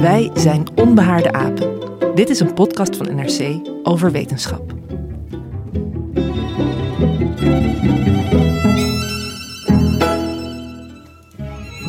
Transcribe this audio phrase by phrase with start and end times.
[0.00, 1.78] Wij zijn Onbehaarde Apen.
[2.14, 4.74] Dit is een podcast van NRC over wetenschap.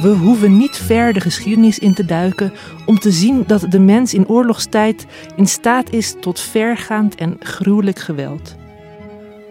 [0.01, 2.53] We hoeven niet ver de geschiedenis in te duiken
[2.85, 7.99] om te zien dat de mens in oorlogstijd in staat is tot vergaand en gruwelijk
[7.99, 8.55] geweld.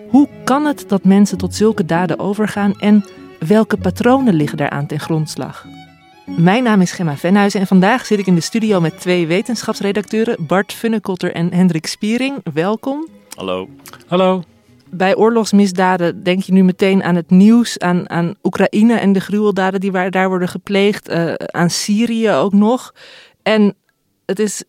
[0.08, 3.04] Hoe kan het dat mensen tot zulke daden overgaan en
[3.38, 5.66] welke patronen liggen daaraan ten grondslag?
[6.26, 10.46] Mijn naam is Gemma Venhuizen en vandaag zit ik in de studio met twee wetenschapsredacteuren,
[10.46, 12.40] Bart Funnekotter en Hendrik Spiering.
[12.54, 13.08] Welkom.
[13.34, 13.68] Hallo.
[14.06, 14.42] Hallo.
[14.90, 19.80] Bij oorlogsmisdaden denk je nu meteen aan het nieuws, aan, aan Oekraïne en de gruweldaden
[19.80, 22.94] die waar, daar worden gepleegd, uh, aan Syrië ook nog.
[23.42, 23.74] En
[24.24, 24.64] het is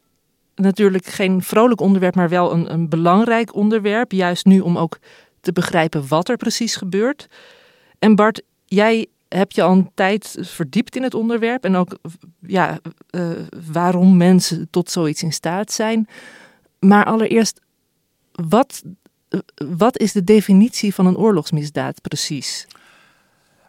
[0.56, 4.98] natuurlijk geen vrolijk onderwerp, maar wel een, een belangrijk onderwerp, juist nu om ook
[5.42, 7.28] te begrijpen wat er precies gebeurt.
[8.00, 11.98] En Bart, jij heb je al een tijd verdiept in het onderwerp en ook
[12.40, 12.80] ja,
[13.12, 13.30] uh,
[13.72, 16.08] waarom mensen tot zoiets in staat zijn.
[16.80, 17.62] Maar allereerst,
[18.32, 18.84] wat,
[19.68, 22.68] wat is de definitie van een oorlogsmisdaad precies?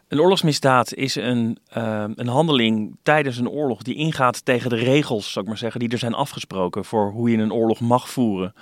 [0.07, 5.31] Een oorlogsmisdaad is een, uh, een handeling tijdens een oorlog die ingaat tegen de regels,
[5.31, 8.53] zou ik maar zeggen, die er zijn afgesproken voor hoe je een oorlog mag voeren.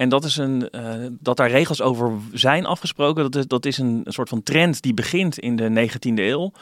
[0.00, 3.78] En dat, is een, uh, dat daar regels over zijn afgesproken, dat is, dat is
[3.78, 6.52] een, soort van trend die begint in de 19e eeuw.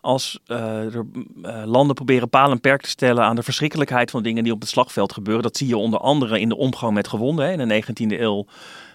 [0.00, 4.44] Als er uh, landen proberen paal en perk te stellen aan de verschrikkelijkheid van dingen
[4.44, 5.42] die op het slagveld gebeuren.
[5.42, 7.46] Dat zie je onder andere in de omgang met gewonden.
[7.46, 7.52] Hè.
[7.52, 8.46] In de 19e eeuw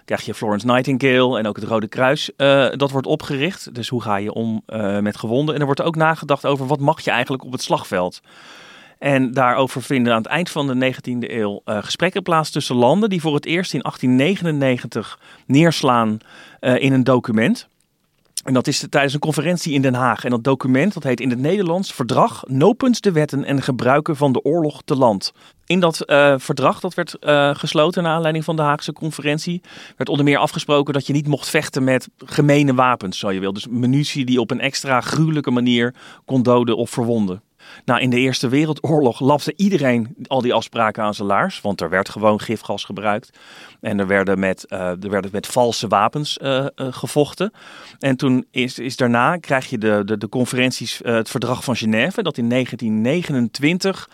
[0.04, 2.30] krijg je Florence Nightingale en ook het Rode Kruis.
[2.76, 3.74] dat wordt opgericht.
[3.74, 4.62] Dus hoe ga je om
[5.00, 5.54] met gewonden?
[5.54, 8.20] En er wordt ook nagedacht over wat mag je eigenlijk op het slagveld.
[9.00, 13.08] En daarover vinden aan het eind van de 19e eeuw uh, gesprekken plaats tussen landen
[13.10, 16.18] die voor het eerst in 1899 neerslaan
[16.60, 17.68] uh, in een document.
[18.44, 20.24] En dat is tijdens een conferentie in Den Haag.
[20.24, 24.32] En dat document, dat heet in het Nederlands Verdrag Nopens de wetten en gebruiken van
[24.32, 25.32] de oorlog te land.
[25.66, 27.16] In dat uh, verdrag, dat werd
[27.58, 29.60] gesloten naar aanleiding van de Haagse conferentie,
[29.96, 33.52] werd onder meer afgesproken dat je niet mocht vechten met gemene wapens, zo je wil.
[33.52, 35.94] Dus munitie die op een extra gruwelijke manier
[36.24, 37.42] kon doden of verwonden.
[37.84, 41.60] Nou, in de Eerste Wereldoorlog lapte iedereen al die afspraken aan zijn laars.
[41.60, 43.38] Want er werd gewoon gifgas gebruikt.
[43.80, 47.52] En er werden met, uh, er werden met valse wapens uh, uh, gevochten.
[47.98, 52.22] En toen is, is daarna krijg je de, de, de conferenties, het verdrag van Genève.
[52.22, 54.08] Dat in 1929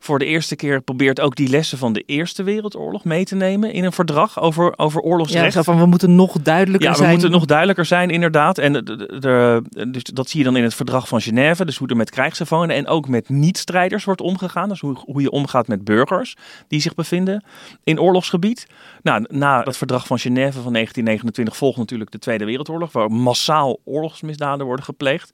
[0.00, 3.72] voor de eerste keer probeert ook die lessen van de Eerste Wereldoorlog mee te nemen
[3.72, 5.54] in een verdrag over, over oorlogsrecht.
[5.54, 7.08] Ja, van we moeten nog duidelijker ja, zijn.
[7.08, 8.58] Ja, we moeten nog duidelijker zijn, inderdaad.
[8.58, 11.64] En de, de, de, dus dat zie je dan in het verdrag van Genève.
[11.64, 14.68] Dus hoe er met krijgsgevangenen en ook met niet-strijders wordt omgegaan.
[14.68, 16.36] Dus hoe, hoe je omgaat met burgers
[16.68, 17.44] die zich bevinden
[17.84, 18.66] in oorlogsgebied.
[19.02, 23.78] Nou, na het verdrag van Genève van 1929 volgt natuurlijk de Tweede Wereldoorlog, waar massaal
[23.84, 25.32] oorlogsmisdaden worden gepleegd.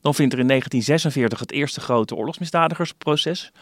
[0.00, 3.52] Dan vindt er in 1946 het eerste grote oorlogsmisdadigersproces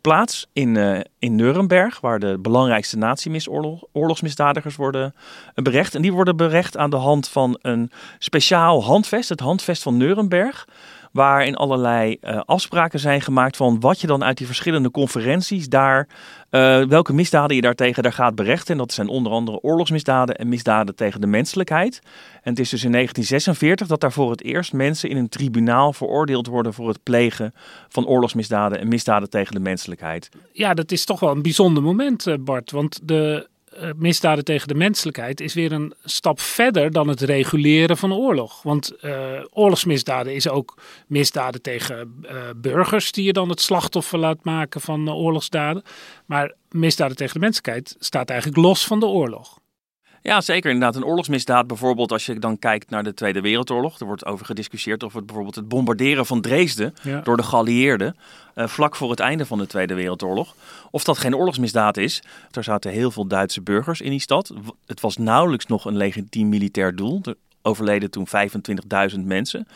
[0.00, 5.14] plaats in, uh, in Nuremberg, waar de belangrijkste nazi-oorlogsmisdadigers worden
[5.54, 5.94] berecht.
[5.94, 10.66] En die worden berecht aan de hand van een speciaal handvest, het handvest van Nuremberg
[11.12, 16.08] waarin allerlei uh, afspraken zijn gemaakt van wat je dan uit die verschillende conferenties daar,
[16.50, 18.72] uh, welke misdaden je daartegen daar gaat berechten.
[18.72, 22.00] En dat zijn onder andere oorlogsmisdaden en misdaden tegen de menselijkheid.
[22.42, 25.92] En het is dus in 1946 dat daar voor het eerst mensen in een tribunaal
[25.92, 27.54] veroordeeld worden voor het plegen
[27.88, 30.28] van oorlogsmisdaden en misdaden tegen de menselijkheid.
[30.52, 32.70] Ja, dat is toch wel een bijzonder moment, Bart.
[32.70, 33.48] Want de
[33.96, 38.62] misdaden tegen de menselijkheid is weer een stap verder dan het reguleren van oorlog.
[38.62, 44.44] Want uh, oorlogsmisdaden is ook misdaden tegen uh, burgers die je dan het slachtoffer laat
[44.44, 45.82] maken van oorlogsdaden.
[46.26, 49.58] Maar misdaden tegen de menselijkheid staat eigenlijk los van de oorlog.
[50.22, 50.70] Ja, zeker.
[50.70, 54.00] Inderdaad, een oorlogsmisdaad bijvoorbeeld als je dan kijkt naar de Tweede Wereldoorlog.
[54.00, 57.20] Er wordt over gediscussieerd of het bijvoorbeeld het bombarderen van Dresden Ja.
[57.20, 58.16] door de geallieerden
[58.54, 60.54] eh, vlak voor het einde van de Tweede Wereldoorlog.
[60.90, 62.22] Of dat geen oorlogsmisdaad is.
[62.50, 64.52] Er zaten heel veel Duitse burgers in die stad.
[64.86, 67.20] Het was nauwelijks nog een legitiem militair doel.
[67.22, 68.26] Er overleden toen
[69.12, 69.66] 25.000 mensen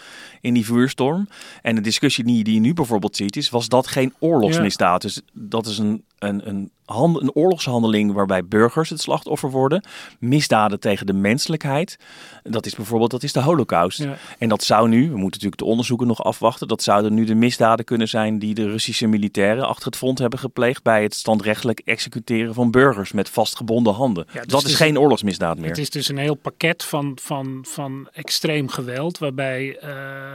[0.40, 1.28] in die vuurstorm.
[1.62, 5.02] En de discussie die, die je nu bijvoorbeeld ziet is, was dat geen oorlogsmisdaad?
[5.02, 9.84] Dus dat is een, een, een, hand, een oorlogshandeling waarbij burgers het slachtoffer worden.
[10.18, 11.96] Misdaden tegen de menselijkheid.
[12.42, 13.98] Dat is bijvoorbeeld dat is de holocaust.
[13.98, 14.16] Ja.
[14.38, 17.34] En dat zou nu, we moeten natuurlijk de onderzoeken nog afwachten, dat zouden nu de
[17.34, 21.80] misdaden kunnen zijn die de Russische militairen achter het front hebben gepleegd bij het standrechtelijk
[21.84, 24.26] executeren van burgers met vastgebonden handen.
[24.32, 25.68] Ja, dus dat is- geen oorlogsmisdaad meer.
[25.68, 29.90] Het is dus een heel pakket van, van, van extreem geweld, waarbij eh,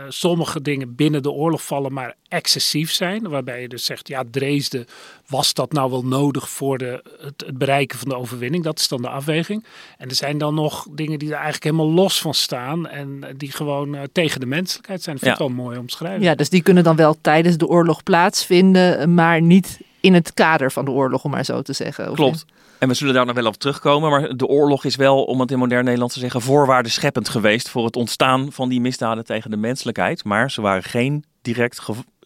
[0.10, 3.30] sommige dingen binnen de oorlog vallen, maar excessief zijn.
[3.30, 4.86] Waarbij je dus zegt, ja, Dresden,
[5.28, 8.64] was dat nou wel nodig voor de, het, het bereiken van de overwinning?
[8.64, 9.66] Dat is dan de afweging.
[9.98, 13.52] En er zijn dan nog dingen die er eigenlijk helemaal los van staan en die
[13.52, 15.16] gewoon eh, tegen de menselijkheid zijn.
[15.16, 15.54] Dat vind ik Ja.
[15.56, 16.22] wel mooi omschrijven.
[16.22, 20.72] Ja, dus die kunnen dan wel tijdens de oorlog plaatsvinden, maar niet in het kader
[20.72, 22.14] van de oorlog, om maar zo te zeggen.
[22.14, 22.46] Klopt.
[22.80, 24.10] En we zullen daar nog wel op terugkomen.
[24.10, 27.70] Maar de oorlog is wel, om het in modern Nederlands te zeggen, voorwaarden scheppend geweest
[27.70, 30.24] voor het ontstaan van die misdaden tegen de menselijkheid.
[30.24, 31.80] Maar ze waren geen direct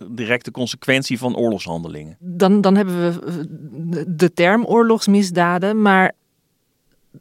[0.10, 2.18] directe consequentie van oorlogshandelingen.
[2.20, 6.12] Dan, dan hebben we eh, de term oorlogsmisdaden, maar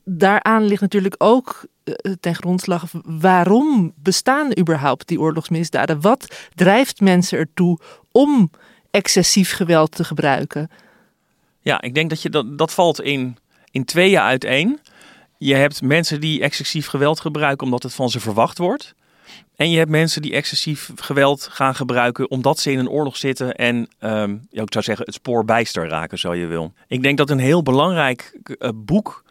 [0.04, 6.00] daaraan ligt natuurlijk ook eh, ten grondslag waarom bestaan überhaupt die oorlogsmisdaden?
[6.00, 7.78] Wat drijft mensen ertoe
[8.12, 8.50] om
[8.90, 10.70] excessief geweld te gebruiken?
[11.60, 13.36] Ja, ik denk dat je dat, dat valt in,
[13.70, 14.78] in tweeën uiteen.
[15.38, 18.94] Je hebt mensen die excessief geweld gebruiken omdat het van ze verwacht wordt.
[19.56, 23.54] En je hebt mensen die excessief geweld gaan gebruiken omdat ze in een oorlog zitten
[23.54, 23.88] en,
[24.50, 26.72] ja, ik zou zeggen, het spoor bijster raken, zo je wil.
[26.86, 29.24] Ik denk dat een heel belangrijk eh, boek,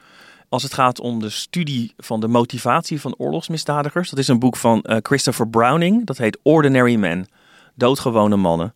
[0.49, 4.55] als het gaat om de studie van de motivatie van oorlogsmisdadigers, dat is een boek
[4.55, 7.27] van eh, Christopher Browning, dat heet Ordinary Men,
[7.75, 8.73] Doodgewone Mannen.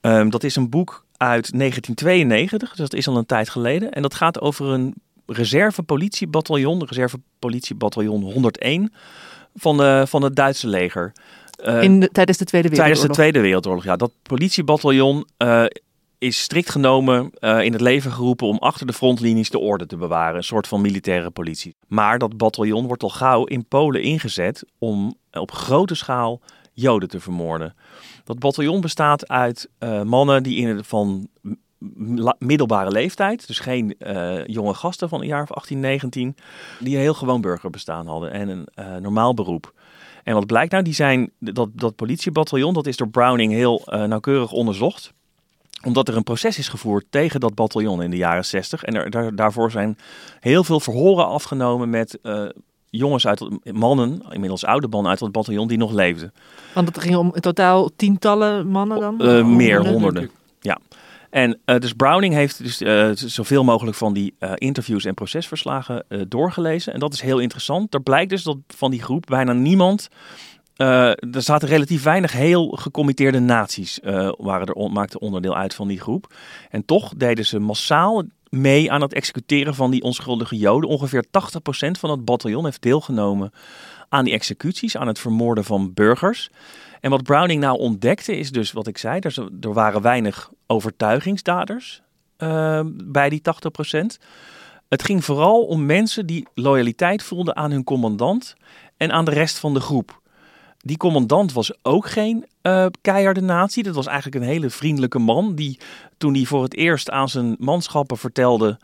[0.00, 3.92] Ehm, dat is een boek uit 1992, dus dat is al een tijd geleden.
[3.92, 4.94] En dat gaat over een
[5.26, 8.92] reservepolitiebataljon, reservepolitiebataljon 101
[9.54, 11.12] van, de, van het Duitse leger.
[11.56, 12.96] Eh, In de, tijdens de Tweede Wereldoorlog.
[12.96, 13.96] tijdens de Tweede Wereldoorlog, ja.
[13.96, 15.64] Dat politiebataljon eh,
[16.18, 19.96] is strikt genomen eh, in het leven geroepen om achter de frontlinies de orde te
[19.96, 20.36] bewaren.
[20.36, 21.76] Een soort van militaire politie.
[21.86, 26.40] Maar dat bataljon wordt al gauw in Polen ingezet om op grote schaal
[26.74, 27.74] Joden te vermoorden.
[28.24, 29.68] Dat bataljon bestaat uit
[30.04, 31.28] mannen die in van
[32.38, 36.36] middelbare leeftijd, dus geen eh, jonge gasten van een jaar of 18, 19,
[36.80, 39.72] die een heel gewoon burgerbestaan hadden en een eh, normaal beroep.
[40.24, 44.04] En wat blijkt nou, die zijn, dat, dat politiebataljon, dat is door Browning heel eh,
[44.04, 45.12] nauwkeurig onderzocht
[45.84, 48.84] omdat er een proces is gevoerd tegen dat bataljon in de jaren 60.
[48.84, 49.98] En er, daar, daarvoor zijn
[50.40, 52.18] heel veel verhoren afgenomen met
[52.90, 56.32] jongens uit mannen, inmiddels oude mannen uit het bataljon die nog leefden.
[56.74, 59.56] Want het ging om in totaal tientallen mannen dan?
[59.56, 60.30] Meer, Honderden?
[61.32, 66.04] En eh, dus Browning heeft dus eh, zoveel mogelijk van die eh, interviews en procesverslagen
[66.28, 66.92] doorgelezen.
[66.92, 67.94] En dat is heel interessant.
[67.94, 70.08] Er blijkt dus dat van die groep bijna niemand.
[70.76, 73.98] er zaten relatief weinig heel gecommitteerde naties,
[74.36, 76.34] waren er, on- maakten onderdeel uit van die groep.
[76.70, 80.88] En toch deden ze massaal mee aan het executeren van die onschuldige Joden.
[80.90, 81.28] Ongeveer 80%
[81.90, 83.52] van het bataljon heeft deelgenomen
[84.08, 86.50] aan die executies, aan het vermoorden van burgers.
[87.02, 90.50] En wat Browning nou ontdekte is dus wat ik zei, er, z- er waren weinig
[90.66, 92.02] overtuigingsdaders
[92.36, 94.22] eh, bij die 80%.
[94.88, 98.54] Het ging vooral om mensen die loyaliteit voelden aan hun commandant
[98.96, 100.20] en aan de rest van de groep.
[100.78, 103.82] Die commandant was ook geen eh, keiharde natie.
[103.82, 105.78] Dat was eigenlijk een hele vriendelijke man die
[106.18, 108.78] toen hij voor het eerst aan zijn manschappen vertelde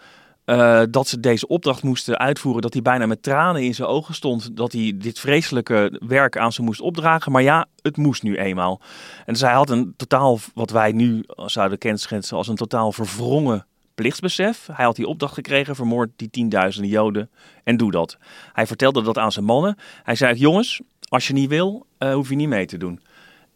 [0.48, 4.14] eh, dat ze deze opdracht moesten uitvoeren, dat hij bijna met tranen in zijn ogen
[4.14, 7.32] stond, dat hij dit vreselijke werk aan ze moest opdragen.
[7.32, 8.80] Maar ja, het moest nu eenmaal.
[9.26, 14.68] En hij had een totaal, wat wij nu zouden kenschetsen als een totaal verwrongen plichtsbesef.
[14.72, 17.30] Hij had die opdracht gekregen, vermoord die tienduizenden Joden
[17.64, 18.16] en doe dat.
[18.52, 19.76] Hij vertelde dat aan zijn mannen.
[20.02, 23.00] Hij zei, jongens, als je niet wil, eh, hoef je niet mee te doen.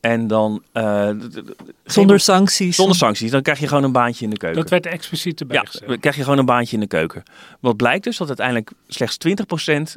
[0.03, 0.63] En dan...
[0.73, 1.09] eh,
[1.85, 2.77] Zonder geen- sancties.
[2.77, 4.61] zonder sancties, dan krijg je gewoon een baantje in de keuken.
[4.61, 5.87] Dat werd expliciet erbij Ja, gezegd.
[5.89, 7.23] dan krijg je gewoon een baantje in de keuken.
[7.61, 9.19] Wat blijkt dus dat uiteindelijk slechts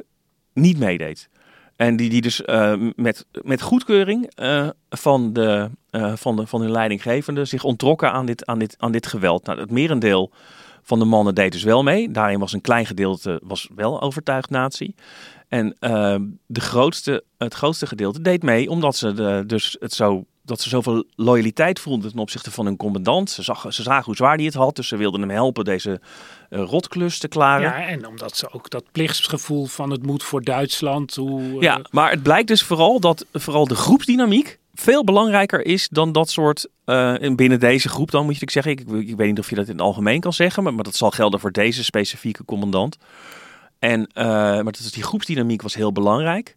[0.52, 1.28] niet meedeed.
[1.76, 6.60] En die, die dus eh, met, met goedkeuring eh, van, de, eh, van, de, van
[6.60, 9.46] hun leidinggevende zich ontrokken aan dit, aan dit, aan dit geweld.
[9.46, 10.30] Nou, het merendeel
[10.82, 12.10] van de mannen deed dus wel mee.
[12.10, 14.94] Daarin was een klein gedeelte was wel overtuigd nazi.
[15.48, 20.24] En eh, de grootste, het grootste gedeelte deed mee omdat ze de, dus het zo
[20.46, 23.30] dat ze zoveel loyaliteit voelden ten opzichte van hun commandant.
[23.30, 26.00] Ze, zag, ze zagen hoe zwaar hij het had, dus ze wilden hem helpen deze
[26.50, 27.68] uh, rotklus te klaren.
[27.68, 31.14] Ja, en omdat ze ook dat plichtsgevoel van het moet voor Duitsland.
[31.14, 31.60] Hoe, uh...
[31.60, 36.30] Ja, maar het blijkt dus vooral dat vooral de groepsdynamiek veel belangrijker is dan dat
[36.30, 36.68] soort.
[36.84, 38.72] Uh, binnen deze groep, dan moet je zeggen.
[38.72, 40.96] Ik, ik, weet niet of je dat in het algemeen kan zeggen, maar, maar dat
[40.96, 42.96] zal gelden voor deze specifieke commandant.
[43.78, 46.56] En, uh, maar dus die groepsdynamiek was heel belangrijk.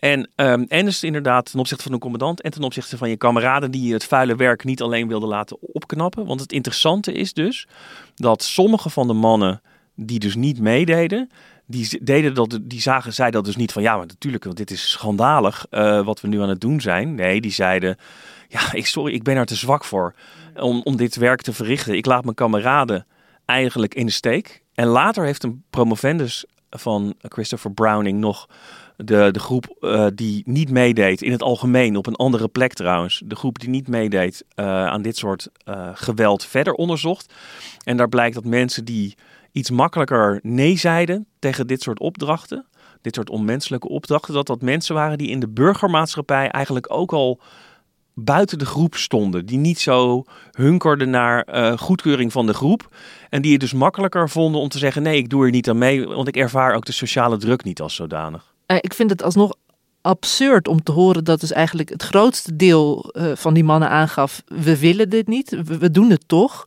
[0.00, 3.16] En, um, en dus inderdaad ten opzichte van een commandant en ten opzichte van je
[3.16, 6.26] kameraden die het vuile werk niet alleen wilde laten opknappen.
[6.26, 7.66] Want het interessante is dus
[8.14, 9.62] dat sommige van de mannen
[9.94, 11.30] die dus niet meededen,
[11.66, 14.70] die deden dat, die zagen, zij dat dus niet van ja, maar natuurlijk, want dit
[14.70, 17.14] is schandalig uh, wat we nu aan het doen zijn.
[17.14, 17.96] Nee, die zeiden,
[18.48, 20.14] ja, ik, sorry, ik ben er te zwak voor
[20.56, 21.96] om, om dit werk te verrichten.
[21.96, 23.06] Ik laat mijn kameraden
[23.44, 24.59] eigenlijk in de steek.
[24.80, 28.48] En later heeft een promovendus van Christopher Browning nog
[28.96, 33.22] de, de groep uh, die niet meedeed, in het algemeen, op een andere plek trouwens,
[33.24, 37.34] de groep die niet meedeed uh, aan dit soort uh, geweld verder onderzocht.
[37.84, 39.14] En daar blijkt dat mensen die
[39.52, 42.66] iets makkelijker nee zeiden tegen dit soort opdrachten,
[43.00, 47.40] dit soort onmenselijke opdrachten, dat dat mensen waren die in de burgermaatschappij eigenlijk ook al
[48.24, 49.46] buiten de groep stonden.
[49.46, 52.96] Die niet zo hunkerden naar uh, goedkeuring van de groep.
[53.28, 55.78] En die het dus makkelijker vonden om te zeggen: nee, ik doe er niet aan
[55.78, 58.54] mee, want ik ervaar ook de sociale druk niet als zodanig.
[58.66, 59.54] Uh, ik vind het alsnog
[60.00, 64.42] absurd om te horen dat dus eigenlijk het grootste deel uh, van die mannen aangaf:
[64.46, 66.66] we willen dit niet, we doen het toch.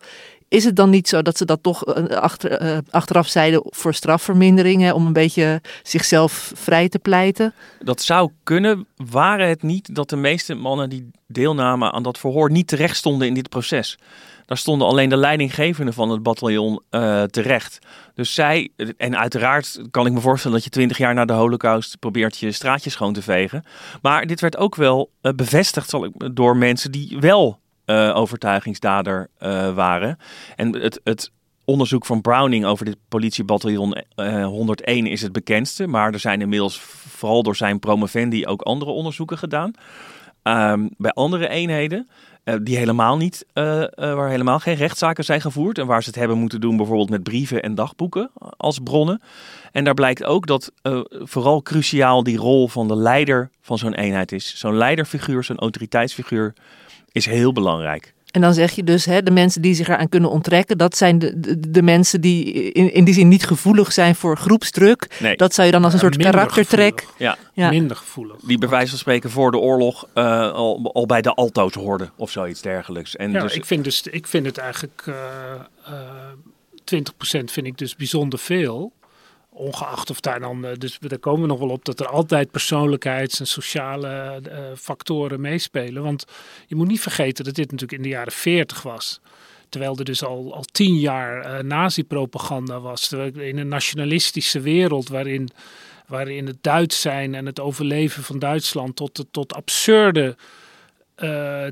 [0.54, 4.82] Is het dan niet zo dat ze dat toch achter, uh, achteraf zeiden voor strafvermindering,
[4.82, 7.54] hè, om een beetje zichzelf vrij te pleiten?
[7.80, 12.52] Dat zou kunnen, waren het niet dat de meeste mannen die deelnamen aan dat verhoor
[12.52, 13.98] niet terecht stonden in dit proces.
[14.46, 17.80] Daar stonden alleen de leidinggevenden van het bataljon uh, terecht.
[18.16, 22.00] Dus zij, en uiteraard kan ik me voorstellen dat je twintig jaar na de holocaust
[22.00, 23.64] probeert je straatje schoon te vegen.
[24.02, 29.74] Maar dit werd ook wel bevestigd zal ik, door mensen die wel uh, overtuigingsdader uh,
[29.74, 30.18] waren.
[30.56, 31.32] En het, het,
[31.66, 35.88] onderzoek van Browning over dit politiebataljon uh, 101 is het bekendste.
[35.88, 39.72] Maar er zijn inmiddels vooral door zijn promovendi ook andere onderzoeken gedaan.
[40.44, 42.08] Um, bij andere eenheden.
[42.62, 43.46] Die helemaal niet,
[43.94, 45.78] waar helemaal geen rechtszaken zijn gevoerd.
[45.78, 49.22] En waar ze het hebben moeten doen bijvoorbeeld met brieven en dagboeken als bronnen.
[49.72, 50.72] En daar blijkt ook dat
[51.10, 54.58] vooral cruciaal die rol van de leider van zo'n eenheid is.
[54.58, 56.54] Zo'n leiderfiguur, zo'n autoriteitsfiguur
[57.14, 58.14] is heel belangrijk.
[58.32, 61.20] En dan zeg je dus, hè, de mensen die zich eraan kunnen onttrekken, dat zijn
[61.20, 65.18] de, de, de mensen die in, in die zin niet gevoelig zijn voor groepsdruk.
[65.20, 65.36] Nee.
[65.36, 67.08] Dat zou je dan als een soort karaktertrek.
[67.18, 67.38] Ja.
[67.54, 67.70] ja.
[67.70, 68.36] Minder gevoelig.
[68.42, 72.12] Die bij wijze van spreken voor de oorlog uh, al, al bij de Alto's hoorden
[72.16, 73.16] of zoiets dergelijks.
[73.16, 75.16] En ja, dus, ik, vind dus, ik vind het eigenlijk uh,
[75.90, 77.04] uh,
[77.42, 78.92] 20% vind ik dus bijzonder veel.
[79.56, 83.40] Ongeacht of daar dan, dus daar komen we nog wel op, dat er altijd persoonlijkheids-
[83.40, 86.04] en sociale uh, factoren meespelen.
[86.04, 86.26] Want
[86.68, 89.20] je moet niet vergeten dat dit natuurlijk in de jaren 40 was.
[89.70, 93.12] Terwijl er dus al, al tien jaar uh, nazi-propaganda was.
[93.34, 95.50] In een nationalistische wereld waarin,
[96.08, 100.36] waarin het Duits zijn en het overleven van Duitsland tot, tot absurde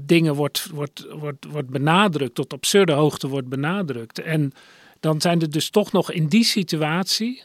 [0.01, 4.19] dingen wordt, wordt, wordt, wordt benadrukt, tot absurde hoogte wordt benadrukt.
[4.19, 4.53] En
[5.01, 7.43] dan zijn er dus toch nog in die situatie.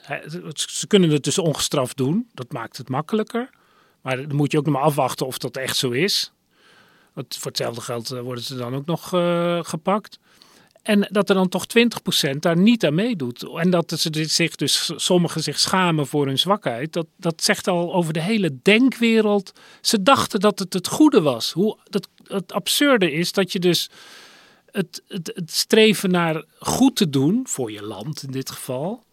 [0.55, 3.51] Ze kunnen het dus ongestraft doen, dat maakt het makkelijker.
[4.01, 6.33] Maar dan moet je ook nog maar afwachten of dat echt zo is.
[7.13, 10.19] Want voor hetzelfde geld worden ze dan ook nog uh, gepakt.
[10.83, 11.65] En dat er dan toch
[12.27, 13.47] 20% daar niet aan meedoet.
[13.57, 16.93] En dat ze zich dus, sommigen zich schamen voor hun zwakheid.
[16.93, 19.53] Dat, dat zegt al over de hele denkwereld.
[19.81, 21.53] Ze dachten dat het het goede was.
[21.53, 23.91] Hoe dat, het absurde is dat je dus
[24.77, 29.05] het, het, het, streven naar goed te doen, voor je land in dit geval,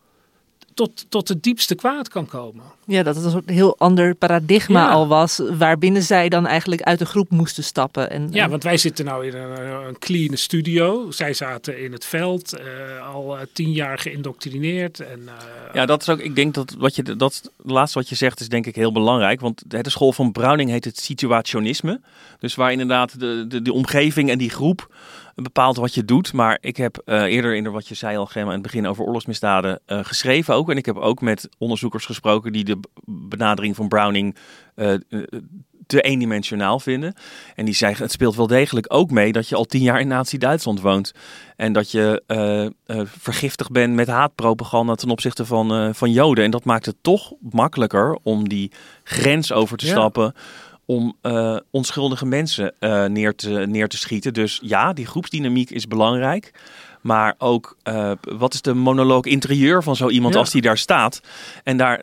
[0.73, 2.63] tot, tot het diepste kwaad kan komen.
[2.85, 4.91] Ja, dat het een soort heel ander paradigma ja.
[4.91, 8.09] al was, waarbinnen zij dan eigenlijk uit de groep moesten stappen.
[8.09, 8.49] En, ja, en...
[8.49, 11.11] want wij zitten nou in een, een clean studio.
[11.11, 14.99] Zij zaten in het veld, uh, al uh, tien jaar geïndoctrineerd.
[14.99, 15.31] En, uh...
[15.73, 18.39] Ja, dat is ook, ik denk dat wat je, dat het laatste wat je zegt
[18.39, 19.41] is denk ik heel belangrijk.
[19.41, 22.01] Want de school van Browning heet het situationisme.
[22.39, 24.87] Dus waar inderdaad de, de, de omgeving en die groep
[25.35, 26.33] bepaalt wat je doet.
[26.33, 29.05] Maar ik heb uh, eerder in wat je zei al, Gemma, in het begin over
[29.05, 30.69] oorlogsmisdaden uh, geschreven ook.
[30.69, 34.35] En ik heb ook met onderzoekers gesproken die de benadering van Browning
[34.75, 34.93] uh,
[35.87, 37.13] te eendimensionaal vinden.
[37.55, 40.07] En die zeggen, het speelt wel degelijk ook mee dat je al tien jaar in
[40.07, 41.13] Nazi-Duitsland woont.
[41.55, 42.23] En dat je
[43.05, 46.43] vergiftigd bent met haatpropaganda ten opzichte van, van Joden.
[46.43, 48.71] En dat maakt het toch makkelijker om die
[49.03, 49.91] grens over te ja.
[49.91, 50.33] stappen
[50.85, 54.33] om uh, onschuldige mensen uh, neer, te, neer te schieten.
[54.33, 56.51] Dus ja, die groepsdynamiek is belangrijk.
[57.01, 60.39] Maar ook, uh, wat is de monoloog interieur van zo iemand ja.
[60.39, 61.21] als die daar staat?
[61.63, 62.01] En daar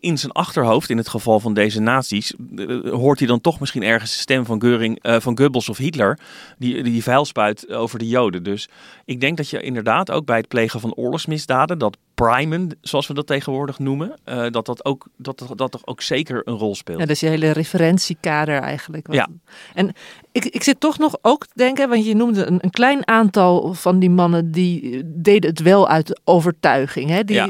[0.00, 3.82] in zijn achterhoofd, in het geval van deze naties, eh, hoort hij dan toch misschien
[3.82, 6.18] ergens de stem van, Geuring, uh, van Goebbels of Hitler,
[6.58, 8.42] die, die vuil spuit over de Joden.
[8.42, 8.68] Dus
[9.04, 13.14] ik denk dat je inderdaad ook bij het plegen van oorlogsmisdaden, dat primen, zoals we
[13.14, 16.98] dat tegenwoordig noemen, uh, dat dat ook, dat, dat toch ook zeker een rol speelt.
[16.98, 19.12] Ja, dat is je hele referentiekader eigenlijk.
[19.12, 19.28] Ja.
[19.74, 19.92] En
[20.32, 23.74] ik, ik zit toch nog ook te denken, want je noemde een, een klein aantal
[23.74, 27.10] van die mannen die deden het wel uit overtuiging.
[27.10, 27.24] Hè?
[27.24, 27.48] Die, Ja.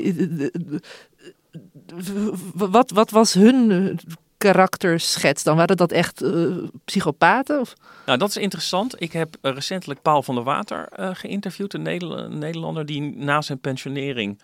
[2.54, 3.98] Wat, wat was hun
[4.38, 5.56] karakterschets dan?
[5.56, 7.66] Waren dat echt uh, psychopaten?
[8.06, 9.00] Nou, dat is interessant.
[9.02, 11.82] Ik heb uh, recentelijk Paul van der Water geïnterviewd, een
[12.38, 14.38] Nederlander die na zijn pensionering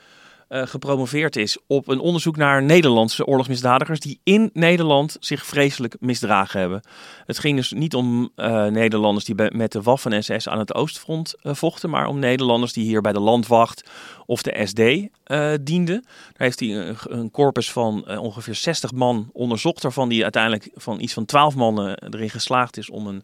[0.50, 6.60] uh, gepromoveerd is op een onderzoek naar Nederlandse oorlogsmisdadigers die in Nederland zich vreselijk misdragen
[6.60, 6.82] hebben.
[7.26, 11.54] Het ging dus niet om uh, Nederlanders die met de Waffen-SS aan het Oostfront uh,
[11.54, 13.90] vochten, maar om Nederlanders die hier bij de Landwacht
[14.26, 15.08] of de SD
[15.64, 16.02] dienden.
[16.02, 21.00] Daar heeft hij een, een corpus van ongeveer 60 man onderzocht, waarvan die uiteindelijk van
[21.00, 23.22] iets van 12 mannen erin geslaagd is om een,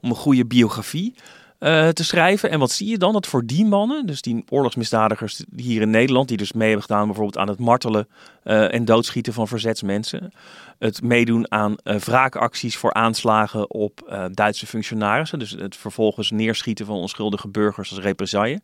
[0.00, 1.14] om een goede biografie
[1.60, 2.50] uh, te schrijven.
[2.50, 3.12] En wat zie je dan?
[3.12, 7.06] Dat voor die mannen, dus die oorlogsmisdadigers hier in Nederland, die dus mee hebben gedaan
[7.06, 8.08] bijvoorbeeld aan het martelen
[8.44, 10.32] uh, en doodschieten van verzetsmensen,
[10.78, 16.96] het meedoen aan uh, wraakacties voor aanslagen op Duitse functionarissen, dus het vervolgens neerschieten van
[16.96, 18.60] onschuldige burgers als represaille.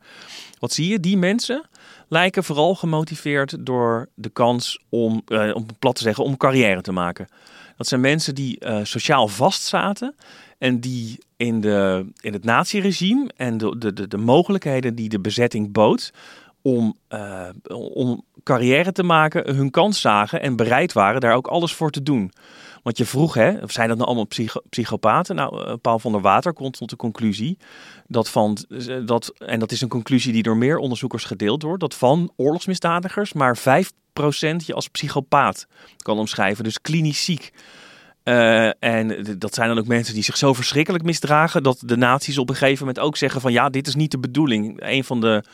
[0.58, 1.00] Wat zie je?
[1.00, 1.64] Die mensen
[2.08, 5.22] lijken vooral gemotiveerd door de kans om,
[5.52, 7.28] om plat te zeggen, om carrière te maken.
[7.76, 10.14] Dat zijn mensen die sociaal vastzaten
[10.58, 15.20] en die in, de, in het naziregime en de, de, de, de mogelijkheden die de
[15.20, 16.12] bezetting bood
[16.62, 17.48] om, uh,
[17.92, 22.02] om carrière te maken, hun kans zagen en bereid waren daar ook alles voor te
[22.02, 22.32] doen.
[22.82, 25.36] Want je vroeg, hè, zijn dat nou allemaal psycho psychopaten?
[25.36, 27.58] Nou, uh, Paul van der Water komt tot de conclusie
[28.06, 28.58] dat van,
[29.04, 33.32] dat, en dat is een conclusie die door meer onderzoekers gedeeld wordt, dat van oorlogsmisdadigers
[33.32, 33.62] maar 5%
[34.66, 35.66] je als psychopaat
[35.96, 37.52] kan omschrijven, dus klinisch ziek.
[38.24, 42.38] Uh, en dat zijn dan ook mensen die zich zo verschrikkelijk misdragen dat de nazi's
[42.38, 44.76] op een gegeven moment ook zeggen van ja, dit is niet de bedoeling.
[44.82, 45.44] Een van de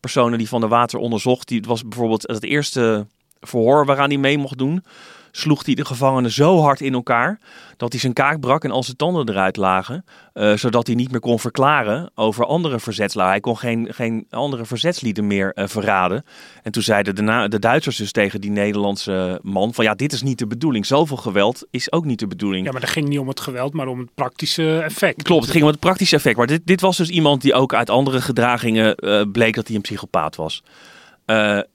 [0.00, 3.06] personen die Van der Water onderzocht, die was bijvoorbeeld het eerste
[3.40, 4.84] verhoor waaraan hij mee mocht doen,
[5.32, 7.38] sloeg hij de gevangenen zo hard in elkaar
[7.76, 11.10] dat hij zijn kaak brak en al zijn tanden eruit lagen, uh, zodat hij niet
[11.10, 13.28] meer kon verklaren over andere verzetslui.
[13.28, 16.24] Hij kon geen, geen andere verzetslieden meer uh, verraden.
[16.62, 20.22] En toen zeiden de, de Duitsers dus tegen die Nederlandse man van ja, dit is
[20.22, 20.86] niet de bedoeling.
[20.86, 22.66] Zoveel geweld is ook niet de bedoeling.
[22.66, 25.22] Ja, maar het ging niet om het geweld, maar om het praktische effect.
[25.22, 26.36] Klopt, het ging om het praktische effect.
[26.36, 29.76] Maar dit, dit was dus iemand die ook uit andere gedragingen uh, bleek dat hij
[29.76, 30.62] een psychopaat was.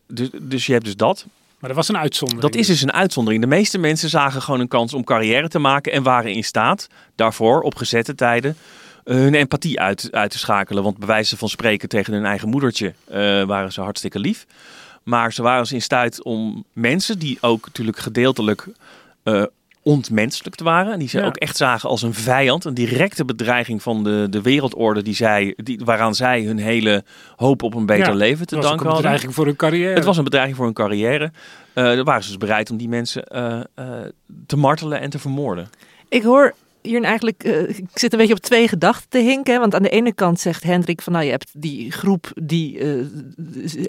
[0.08, 1.26] dus, dus je hebt dus dat.
[1.60, 2.46] Maar dat was een uitzondering.
[2.46, 3.42] Dat is dus een uitzondering.
[3.42, 6.88] De meeste mensen zagen gewoon een kans om carrière te maken en waren in staat
[7.16, 8.58] daarvoor op gezette tijden
[9.06, 10.84] uh, hun empathie uit, uit te schakelen.
[10.84, 14.46] Want bij wijze van spreken tegen hun eigen moedertje uh, waren ze hartstikke lief.
[15.04, 18.68] Maar ze waren dus in staat om mensen die ook natuurlijk gedeeltelijk
[19.24, 19.44] uh,
[19.88, 20.94] ontmenselijkt waren.
[20.94, 21.26] En die ze ja.
[21.26, 22.66] ook echt zagen als een vijand.
[22.66, 27.04] Een directe bedreiging van de, de wereldorde die zij, die, waaraan zij hun hele
[27.36, 28.88] hoop op een beter ja, leven te danken hadden.
[28.88, 29.94] Het was een bedreiging voor hun carrière.
[29.94, 31.24] Het was een bedreiging voor hun carrière.
[31.24, 33.86] Uh, daar waren ze dus bereid om die mensen uh, uh,
[34.46, 35.70] te martelen en te vermoorden.
[36.10, 36.54] Ik hoor
[36.96, 39.60] eigenlijk, uh, ik zit een beetje op twee gedachten te hinken.
[39.60, 43.06] Want aan de ene kant zegt Hendrik van nou je hebt die groep die uh,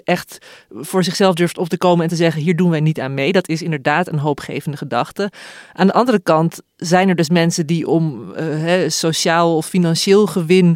[0.03, 0.37] echt
[0.69, 3.31] voor zichzelf durft op te komen en te zeggen hier doen wij niet aan mee.
[3.31, 5.31] Dat is inderdaad een hoopgevende gedachte.
[5.73, 10.25] Aan de andere kant zijn er dus mensen die om uh, hè, sociaal of financieel
[10.27, 10.75] gewin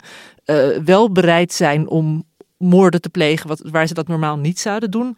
[0.83, 2.23] wel bereid zijn om
[2.57, 5.17] moorden te plegen wat, waar ze dat normaal niet zouden doen.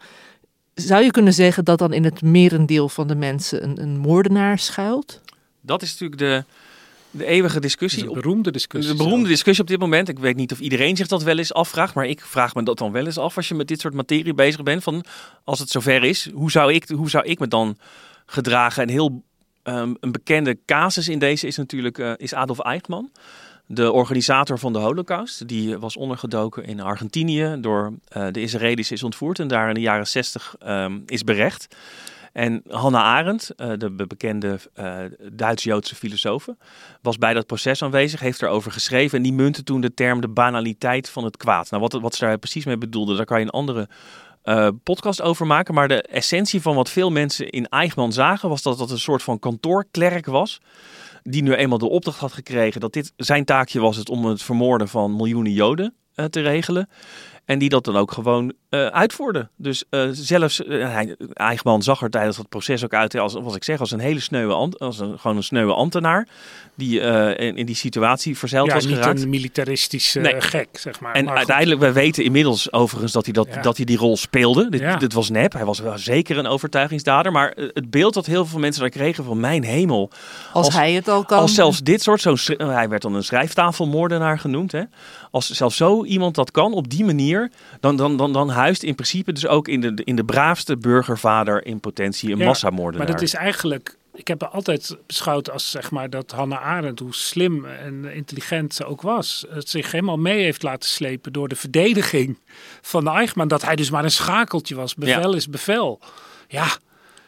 [0.74, 4.58] Zou je kunnen zeggen dat dan in het merendeel van de mensen een, een moordenaar
[4.58, 5.20] schuilt?
[5.60, 6.44] Dat is natuurlijk de,
[7.16, 8.06] de eeuwige discussie.
[8.06, 8.96] Een beroemde discussie.
[8.96, 10.08] De beroemde discussie op dit moment.
[10.08, 12.78] Ik weet niet of iedereen zich dat wel eens afvraagt, maar ik vraag me dat
[12.78, 14.82] dan wel eens af als je met dit soort materie bezig bent.
[14.82, 15.04] Van
[15.44, 17.76] als het zover is, hoe zou ik, hoe zou ik me dan
[18.26, 18.82] gedragen?
[18.82, 19.22] Een heel
[19.64, 23.12] um, een bekende casus in deze is natuurlijk uh, is Adolf Eichmann.
[23.68, 29.02] De organisator van de Holocaust, die was ondergedoken in Argentinië door uh, de Israëli's is
[29.02, 31.76] ontvoerd en daar in de jaren 60 um, is berecht.
[32.36, 34.98] En Hannah Arendt, uh, de bekende uh,
[35.32, 36.48] Duits-Joodse filosoof,
[37.02, 40.28] was bij dat proces aanwezig, heeft erover geschreven en die muntte toen de term de
[40.28, 41.70] banaliteit van het kwaad.
[41.70, 43.88] Nou, wat, wat ze daar precies mee bedoelde, daar kan je een andere
[44.44, 45.74] uh, podcast over maken.
[45.74, 49.22] Maar de essentie van wat veel mensen in Eichmann zagen, was dat dat een soort
[49.22, 50.60] van kantoorklerk was.
[51.22, 54.42] Die nu eenmaal de opdracht had gekregen dat dit zijn taakje was het om het
[54.42, 55.94] vermoorden van miljoenen Joden
[56.30, 56.88] te regelen.
[57.46, 59.48] En die dat dan ook gewoon uh, uitvoerde.
[59.56, 63.54] Dus uh, zelfs, uh, hij, Eichmann zag er tijdens dat proces ook uit, als, als
[63.56, 66.28] ik zeg, als een hele sneuwe, als een, gewoon een sneuwe ambtenaar.
[66.74, 69.22] Die in, in, die situatie verzeild ja, was niet geraakt.
[69.22, 70.40] een militaristische nee.
[70.40, 71.14] gek, zeg maar.
[71.14, 73.62] En maar uiteindelijk, wij weten inmiddels overigens dat hij, dat, Ja.
[73.62, 74.68] dat hij die rol speelde.
[74.68, 74.96] Dit, Ja.
[74.96, 77.32] dit was nep, hij was wel zeker een overtuigingsdader.
[77.32, 80.10] Maar het beeld dat heel veel mensen daar kregen van mijn hemel.
[80.52, 81.38] Als, Als- hij het al kan.
[81.38, 84.72] Als zelfs dit soort, zo'n schri- hij werd dan een schrijftafelmoordenaar genoemd.
[84.72, 84.82] Hè?
[85.30, 87.35] Als zelfs zo iemand dat kan op die manier,
[87.80, 91.66] dan, dan, dan, dan huist in principe dus ook in de, in de braafste burgervader
[91.66, 93.06] in potentie een Ja, massamoordenaar.
[93.06, 97.00] Maar dat is eigenlijk, ik heb haar altijd beschouwd als zeg maar dat Hannah Arendt,
[97.00, 101.48] hoe slim en intelligent ze ook was, het zich helemaal mee heeft laten slepen door
[101.48, 102.38] de verdediging
[102.80, 103.48] van de Eichmann.
[103.48, 104.94] Dat hij dus maar een schakeltje was.
[104.94, 106.00] Bevel is bevel.
[106.48, 106.66] Ja,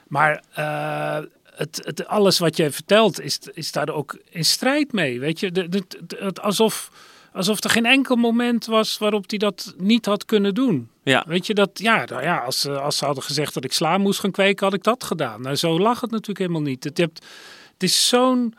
[0.09, 1.19] maar eh,
[1.59, 5.21] het, het, alles wat je vertelt is, is daar ook in strijd mee.
[5.21, 5.83] Weet je, de-
[6.19, 6.91] het, alsof,
[7.39, 10.89] alsof er geen enkel moment was waarop hij dat niet had kunnen doen.
[11.03, 11.25] ja.
[11.27, 13.99] Weet je dat, ja, nou ja als, ze- als ze hadden gezegd dat ik sla
[13.99, 15.41] moest gaan kweken, had ik dat gedaan.
[15.43, 16.85] Nou, zo lag het natuurlijk helemaal niet.
[16.85, 17.25] Het, hebt,
[17.73, 18.55] het is zo'n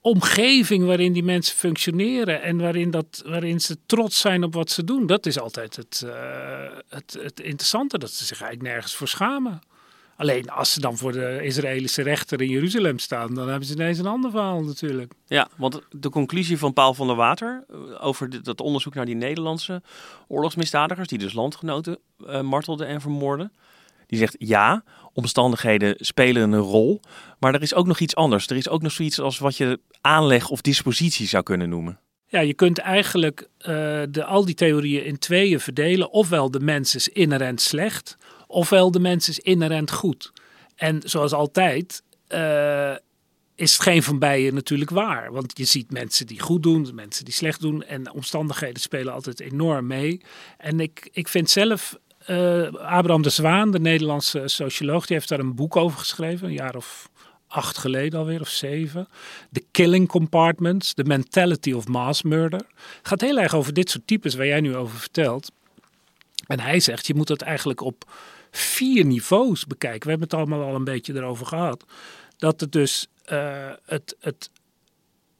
[0.00, 4.84] omgeving waarin die mensen functioneren en waarin, dat, waarin ze trots zijn op wat ze
[4.84, 5.06] doen.
[5.06, 6.12] Dat is altijd het, eh,
[6.88, 9.60] het, het interessante, dat ze zich eigenlijk nergens voor schamen.
[10.16, 13.98] Alleen als ze dan voor de Israëlische rechter in Jeruzalem staan, dan hebben ze ineens
[13.98, 15.12] een ander verhaal natuurlijk.
[15.26, 17.76] Ja, want de conclusie van Paul van der Water eh,
[18.06, 19.82] over dit- dat onderzoek naar die Nederlandse
[20.28, 23.52] oorlogsmisdadigers, die dus landgenoten eh, martelden en vermoorden,
[24.06, 27.00] die zegt ja, omstandigheden spelen een rol,
[27.38, 28.46] maar er is ook nog iets anders.
[28.46, 31.98] Er is ook nog zoiets als wat je aanleg of dispositie zou kunnen noemen.
[32.28, 33.74] Ja, je kunt eigenlijk eh,
[34.10, 36.10] de, al die theorieën in tweeën verdelen.
[36.10, 38.16] Ofwel de mens is inherent slecht,
[38.56, 40.32] ofwel de mens is inherent goed.
[40.76, 42.94] En zoals altijd eh,
[43.54, 45.32] is het geen van beiden natuurlijk waar.
[45.32, 47.82] Want je ziet mensen die goed doen, mensen die slecht doen.
[47.82, 50.20] En omstandigheden spelen altijd enorm mee.
[50.58, 55.38] En ik, ik vind zelf, eh, Abraham de Zwaan, de Nederlandse socioloog, die heeft daar
[55.38, 57.10] een boek over geschreven, een jaar of
[57.46, 59.08] acht geleden alweer, of zeven.
[59.52, 62.66] The Killing Compartments, The Mentality of Mass Murder.
[63.02, 65.50] Gaat heel erg over dit soort types waar jij nu over vertelt.
[66.46, 68.04] En hij zegt, je moet het eigenlijk op
[68.56, 70.02] vier niveaus bekijken.
[70.02, 71.84] We hebben het allemaal al een beetje erover gehad.
[72.36, 74.50] Dat het dus eh, het, het,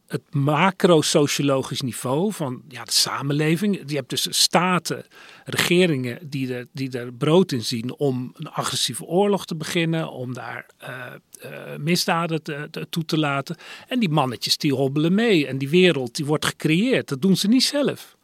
[0.07, 3.83] het macro-sociologisch niveau van ja, de samenleving.
[3.87, 5.05] Je hebt dus staten,
[5.44, 10.35] regeringen die er, die er brood in zien om een agressieve oorlog te beginnen, om
[10.35, 13.57] daar eh, eh, misdaden te, toe te laten.
[13.88, 17.09] En die mannetjes die hobbelen mee en die wereld die wordt gecreëerd.
[17.09, 18.16] Dat doen ze niet zelf.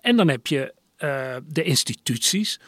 [0.00, 0.74] En dan heb je
[1.46, 2.60] de instituties.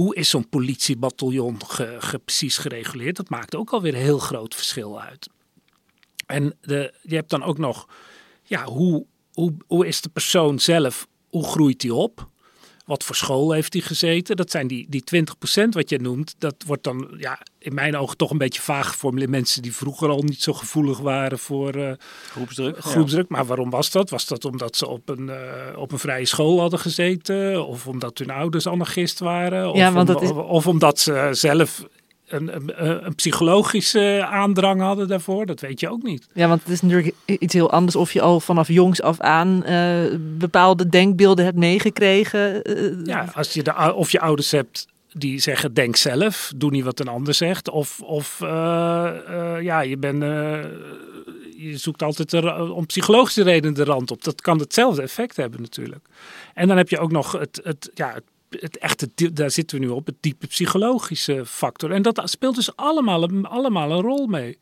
[0.00, 3.16] Hoe is zo'n politiebataljon ge, precies gereguleerd?
[3.16, 5.28] Dat maakt ook alweer een heel groot verschil uit.
[6.26, 7.88] En de, je hebt dan ook nog,
[8.42, 12.28] ja, hoe, hoe, hoe is de persoon zelf, hoe groeit die op?
[12.90, 14.36] Wat voor school heeft hij gezeten?
[14.36, 15.02] Dat zijn die, die
[15.64, 16.34] 20% wat je noemt.
[16.38, 19.30] Dat wordt dan ja, in mijn ogen toch een beetje vaag geformuleerd.
[19.30, 21.92] Mensen die vroeger al niet zo gevoelig waren voor eh,
[22.30, 22.76] Groepsdruk.
[22.78, 23.28] groepsdruk.
[23.28, 24.10] Maar waarom was dat?
[24.10, 27.66] Was dat omdat ze op een, eh, op een vrije school hadden gezeten?
[27.66, 29.70] Of omdat hun ouders anarchist waren?
[29.70, 31.84] Of, Ja, want om- dat is- of, of omdat ze zelf
[32.32, 35.46] een, een, een psychologische aandrang hadden daarvoor?
[35.46, 36.26] Dat weet je ook niet.
[36.32, 39.64] Ja, want het is natuurlijk iets heel anders of je al vanaf jongs af aan
[39.64, 40.00] eh,
[40.38, 42.62] bepaalde denkbeelden hebt meegekregen.
[42.62, 46.84] eh, Ja, als je de, of je ouders hebt die zeggen denk zelf, doe niet
[46.84, 47.70] wat een ander zegt.
[47.70, 48.48] Of, of eh,
[49.60, 50.22] ja, je, bent,
[51.56, 54.24] je zoekt altijd de ra- om psychologische redenen de rand op.
[54.24, 56.06] Dat kan hetzelfde effect hebben natuurlijk.
[56.54, 59.84] En dan heb je ook nog het, het, ja, het, het echte, daar zitten we
[59.84, 61.90] nu op, het diepe psychologische factor.
[61.90, 64.58] En dat speelt dus allemaal, een- allemaal een rol mee.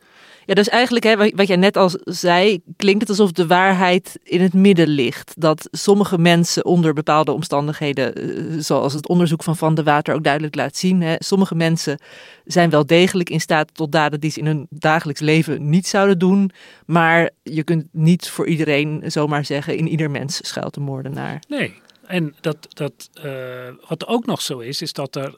[0.46, 4.18] Ja, dus eigenlijk, hè, wat wat jij net al zei, klinkt het alsof de waarheid
[4.22, 5.32] in het midden ligt.
[5.36, 10.24] Dat sommige mensen onder bepaalde omstandigheden, eh, zoals het onderzoek van Van de Water ook
[10.24, 11.98] duidelijk laat zien, hè, sommige mensen
[12.44, 16.18] zijn wel degelijk in staat tot daden die ze in hun dagelijks leven niet zouden
[16.18, 16.50] doen.
[16.86, 21.42] Maar je kunt niet voor iedereen zomaar zeggen, in ieder mens schuilt een moordenaar.
[21.48, 21.74] Nee,
[22.08, 25.34] en dat, dat, eh, wat ook nog zo is, is dat er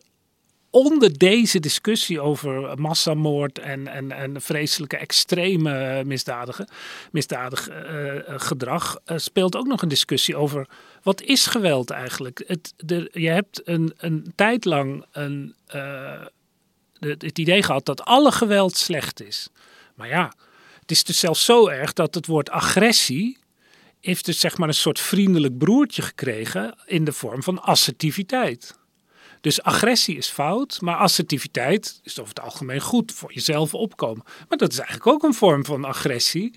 [0.70, 6.68] onder deze discussie over massamoord en, en, en vreselijke extreme misdadigen,
[7.12, 10.68] misdadig eh, eh, gedrag, speelt ook nog een discussie over
[11.02, 12.42] wat is geweld eigenlijk?
[12.46, 15.54] Het, de, je hebt een, een tijd lang een,
[16.98, 19.48] het idee gehad dat alle geweld slecht is.
[19.94, 20.32] Maar ja,
[20.80, 23.39] het is dus zelfs zo erg dat het woord agressie
[24.00, 28.78] heeft dus zeg maar een soort vriendelijk broertje gekregen in de vorm van assertiviteit.
[29.40, 34.24] Dus agressie is fout, maar assertiviteit is over het algemeen goed voor jezelf opkomen.
[34.48, 36.54] Maar dat is eigenlijk ook een vorm van agressie.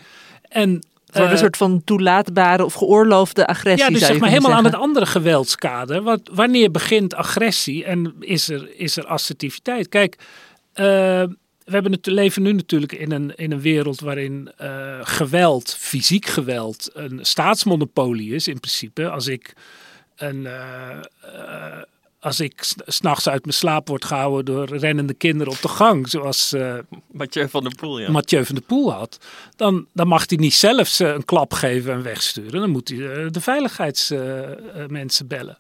[0.50, 3.92] En Voor een Eh, soort van toelaatbare of geoorloofde agressie.
[3.92, 6.02] Ja, dus zeg maar helemaal aan het andere geweldskader.
[6.02, 9.90] Wat, wanneer begint agressie en is er, is er assertiviteit?
[9.90, 10.18] Kijk,
[10.74, 11.24] eh,
[11.66, 16.26] we hebben het, leven nu natuurlijk in een, in een wereld waarin eh, geweld, fysiek
[16.26, 19.10] geweld, een staatsmonopolie is in principe.
[19.10, 19.54] Als ik
[20.16, 20.46] een.
[20.46, 20.90] eh,
[21.22, 21.82] eh,
[22.20, 26.10] als ik s- s'nachts uit mijn slaap word gehouden door rennende kinderen op de gang,
[26.10, 26.54] zoals
[27.12, 28.12] Mathieu van der Poel, ja.
[28.12, 29.18] Mathieu van der Poel had,
[29.56, 32.60] dan, dan mag hij niet zelf een klap geven en wegsturen.
[32.60, 35.58] Dan moet hij de veiligheidsmensen bellen.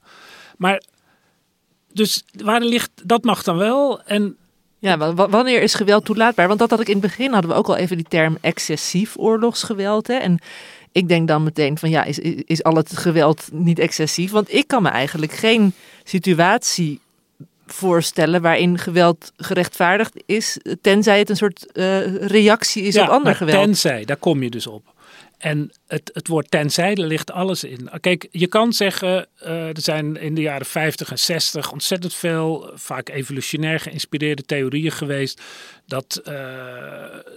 [0.58, 0.82] Maar
[1.94, 4.02] dus waar ligt, dat mag dan wel.
[4.04, 4.38] En
[4.84, 6.48] Ja, wa- wa- wanneer is geweld toelaatbaar?
[6.48, 9.18] Want dat had ik in het begin, hadden we ook al even die term excessief
[9.18, 10.08] oorlogsgeweld.
[10.08, 10.14] Hè?
[10.14, 10.40] En
[10.92, 14.32] ik denk dan meteen van ja, is, is, al het geweld niet excessief?
[14.32, 17.00] Want ik kan me eigenlijk geen situatie
[17.66, 23.64] voorstellen waarin geweld gerechtvaardigd is, tenzij het een soort eh, reactie is op ander geweld.
[23.64, 24.93] Tenzij, daar kom je dus op.
[25.44, 27.90] En het, het woord tenzij, ligt alles in.
[28.00, 32.72] Kijk, je kan zeggen, eh, er zijn in de jaren 50 en 60 ontzettend veel,
[32.74, 35.42] vaak evolutionair geïnspireerde theorieën geweest.
[35.86, 36.36] Dat, eh,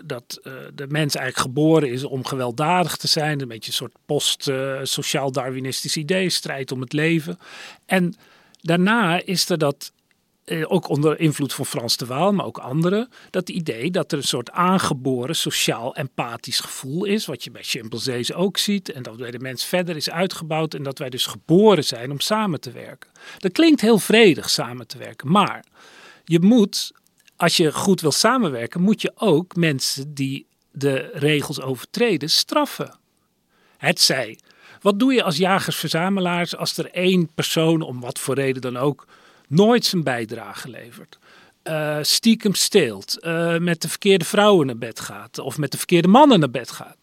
[0.05, 3.40] dat eh, de mens eigenlijk geboren is om gewelddadig te zijn.
[3.40, 7.38] Een beetje een soort post-sociaal darwinistisch idee, strijd om het leven.
[7.87, 8.14] En
[8.61, 9.92] daarna is er dat
[10.64, 14.24] ook onder invloed van Frans de Waal, maar ook anderen, dat idee dat er een
[14.24, 19.30] soort aangeboren sociaal empathisch gevoel is, wat je bij chimpansees ook ziet, en dat bij
[19.30, 23.11] de mens verder is uitgebouwd en dat wij dus geboren zijn om samen te werken.
[23.38, 25.64] Dat klinkt heel vredig samen te werken, maar
[26.24, 26.92] je moet,
[27.37, 32.98] als je goed wil samenwerken, moet je ook mensen die de regels overtreden straffen.
[33.76, 34.38] Het zij.
[34.80, 39.06] Wat doe je als jagers-verzamelaars als er één persoon, om wat voor reden dan ook,
[39.46, 41.18] nooit zijn bijdrage levert?
[41.66, 46.09] eh, stiekem steelt, eh, met de verkeerde vrouwen naar bed gaat of met de verkeerde
[46.09, 46.96] mannen naar bed gaat.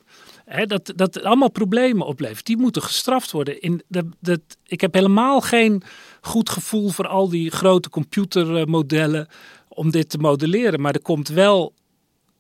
[0.46, 2.46] Hè, dat, dat allemaal problemen oplevert.
[2.46, 3.62] Die moeten gestraft worden.
[3.62, 5.84] In de, dat, ik heb helemaal geen
[6.22, 9.28] goed gevoel voor al die grote computermodellen
[9.68, 10.82] om dit te modelleren.
[10.82, 11.74] Maar er komt wel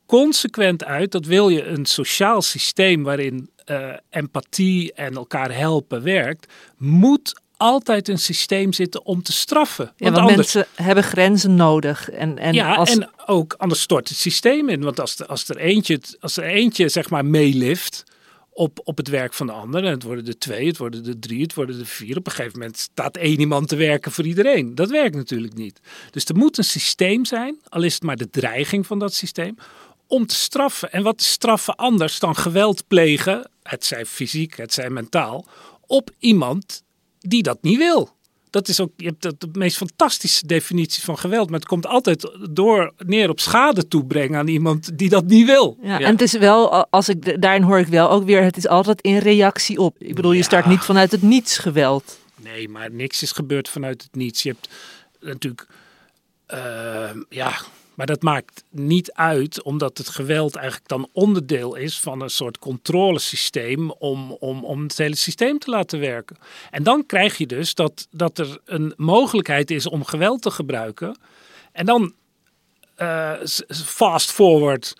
[0.05, 6.53] consequent uit dat wil je een sociaal systeem waarin eh, empathie en elkaar helpen werkt,
[6.77, 9.93] moet altijd een systeem zitten om te straffen.
[9.97, 12.10] Ja, want anders, mensen hebben grenzen nodig.
[12.10, 14.84] En, en ja, als, en ook anders stort het systeem in.
[14.84, 18.04] Want als, er- als er eentje, als er eentje zeg maar meelift
[18.49, 21.19] op, op het werk van de ander, en het worden er twee, het worden er
[21.19, 22.17] drie, het worden er vier.
[22.17, 24.76] Op een gegeven moment staat één iemand te werken voor iedereen.
[24.76, 25.80] Dat werkt natuurlijk niet.
[26.12, 29.58] Dus er moet een systeem zijn, al is het maar de dreiging van dat systeem,
[30.08, 30.91] om te straffen.
[30.91, 35.45] En wat is straffen anders dan geweld plegen, het zij fysiek, het zij mentaal,
[35.88, 36.84] op iemand
[37.27, 38.09] die dat niet wil.
[38.49, 42.31] Dat is ook, je hebt de meest fantastische definitie van geweld, maar het komt altijd
[42.51, 45.77] door neer op schade toebrengen aan iemand die dat niet wil.
[45.81, 46.05] Ja, Ja.
[46.05, 49.01] En het is wel, als ik, daarin hoor ik wel ook weer, het is altijd
[49.01, 49.95] in reactie op.
[49.99, 52.19] Ik bedoel, je start niet vanuit het niets geweld.
[52.36, 54.43] Nee, maar niks is gebeurd vanuit het niets.
[54.43, 54.69] Je hebt
[55.19, 55.67] natuurlijk,
[56.45, 57.53] eh, ja,
[57.95, 62.60] maar dat maakt niet uit, omdat het geweld eigenlijk dan onderdeel is van een soort
[62.60, 66.38] controlesysteem om, om, om het hele systeem te laten werken.
[66.71, 71.17] En dan krijg je dus dat, dat er een mogelijkheid is om geweld te gebruiken.
[71.71, 72.13] En dan
[72.95, 73.34] eh,
[73.86, 74.93] fast forward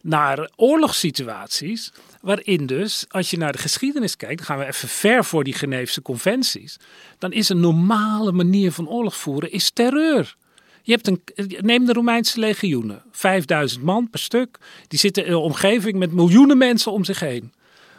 [0.00, 1.92] naar oorlogssituaties.
[2.20, 5.54] Waarin dus, als je naar de geschiedenis kijkt, dan gaan we even ver voor die
[5.54, 6.76] Geneefse conventies.
[7.18, 10.36] Dan is een normale manier van oorlog voeren is terreur.
[10.86, 11.22] Je hebt een,
[11.60, 14.58] neem de Romeinse legioenen, 5000 man per stuk.
[14.88, 17.52] Die zitten in een omgeving met miljoenen mensen om zich heen.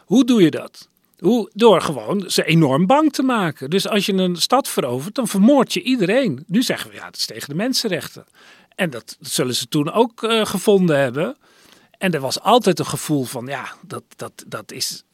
[0.04, 0.88] Hoe doe je dat?
[1.18, 1.50] Hoe?
[1.54, 3.70] Door gewoon ze enorm bang te maken.
[3.70, 6.44] Dus als je een stad verovert, dan vermoord je iedereen.
[6.46, 8.26] Nu zeggen we ja, dat is tegen de mensenrechten.
[8.74, 11.36] En dat zullen ze toen ook eh, gevonden hebben.
[11.98, 15.04] En er was altijd een gevoel van ja, dat, dat, dat, is,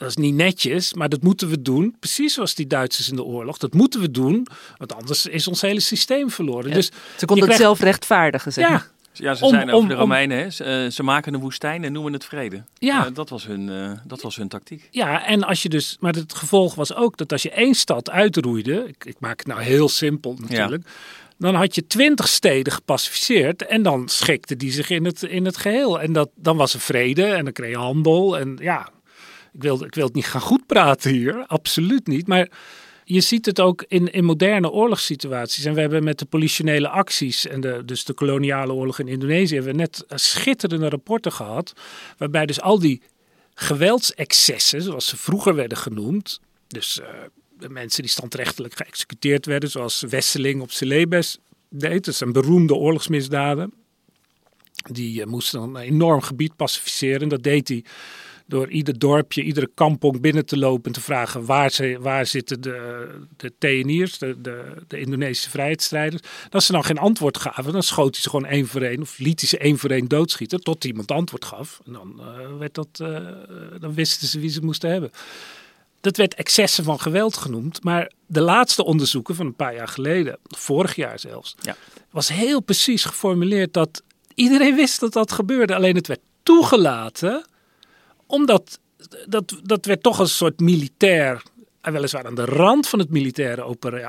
[0.00, 1.96] dat is niet netjes, maar dat moeten we doen.
[1.98, 3.58] Precies zoals die Duitsers in de oorlog.
[3.58, 6.68] Dat moeten we doen, want anders is ons hele systeem verloren.
[6.68, 6.92] Ja, Dus Ze
[7.26, 8.72] konden het krijgt- zelf rechtvaardigen, zeg maar.
[8.78, 10.38] ja, Ja, ze Om- zijn over om- de om- Romeinen.
[10.38, 10.50] Hè.
[10.50, 12.62] Ze, eh, ze maken een woestijn en noemen het vrede.
[12.78, 13.06] Ja.
[13.06, 14.88] Eh, dat, was hun, eh, dat was hun tactiek.
[14.90, 18.10] Ja, en als je dus, maar het gevolg was ook dat als je één stad
[18.10, 20.84] uitroeide, ik, ik maak het nou heel simpel natuurlijk,
[21.38, 25.56] dan had je twintig steden gepacificeerd en dan schikte die zich in het, in het
[25.56, 26.00] geheel.
[26.00, 28.38] En dat, dan was er vrede en dan kreeg je handel.
[28.38, 28.88] En ja,
[29.52, 32.26] ik wil, ik wil het niet gaan goed praten hier, absoluut niet.
[32.26, 32.48] Maar
[33.04, 35.64] je ziet het ook in, in moderne oorlogssituaties.
[35.64, 39.54] En we hebben met de politionele acties en de, dus de koloniale oorlog in Indonesië,
[39.54, 41.72] hebben we net eh, schitterende rapporten gehad.
[42.18, 43.02] Waarbij dus al die
[43.54, 46.40] geweldsexcessen, zoals ze vroeger werden genoemd.
[46.66, 47.08] Dus eh,
[47.68, 52.04] mensen die standrechtelijk geëxecuteerd werden, zoals Wesseling op Celebes deed.
[52.04, 53.72] Dat zijn beroemde oorlogsmisdaden.
[54.90, 57.28] Die eh, moesten een enorm gebied pacificeren.
[57.28, 57.84] Dat deed hij
[58.50, 62.60] door ieder dorpje, iedere kampong binnen te lopen en te vragen waar, ze, waar zitten
[62.60, 66.22] de, de TNI'ers, de, de, de Indonesische vrijheidsstrijders.
[66.50, 69.18] als ze dan geen antwoord gaven, dan schoot hij ze gewoon één voor één of
[69.18, 71.80] liet hij ze één voor één doodschieten tot iemand antwoord gaf.
[71.86, 73.16] En dan, uh, werd dat, uh,
[73.80, 75.10] dan wisten ze wie ze moesten hebben.
[76.00, 80.38] Dat werd excessen van geweld genoemd, maar de laatste onderzoeken van een paar jaar geleden,
[80.42, 81.76] vorig jaar zelfs, Ja.
[82.10, 84.02] was heel precies geformuleerd dat
[84.34, 85.74] iedereen wist dat dat gebeurde.
[85.74, 87.44] Alleen het werd toegelaten
[88.30, 88.80] omdat
[89.26, 91.42] dat, dat werd toch een soort militair,
[91.80, 93.62] en weliswaar aan de rand van het militaire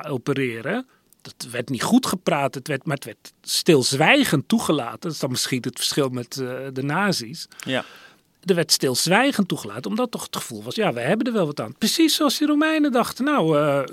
[0.08, 0.88] opereren.
[1.22, 5.00] Dat werd niet goed gepraat, het werd, maar het werd stilzwijgend toegelaten.
[5.00, 7.48] Dat is dan misschien het verschil met eh, de nazi's.
[7.66, 7.86] Ja.
[8.44, 11.60] Er werd stilzwijgend toegelaten, omdat toch het gevoel was, ja, we hebben er wel wat
[11.60, 11.78] aan.
[11.78, 13.84] Precies zoals die Romeinen dachten, nou, eh,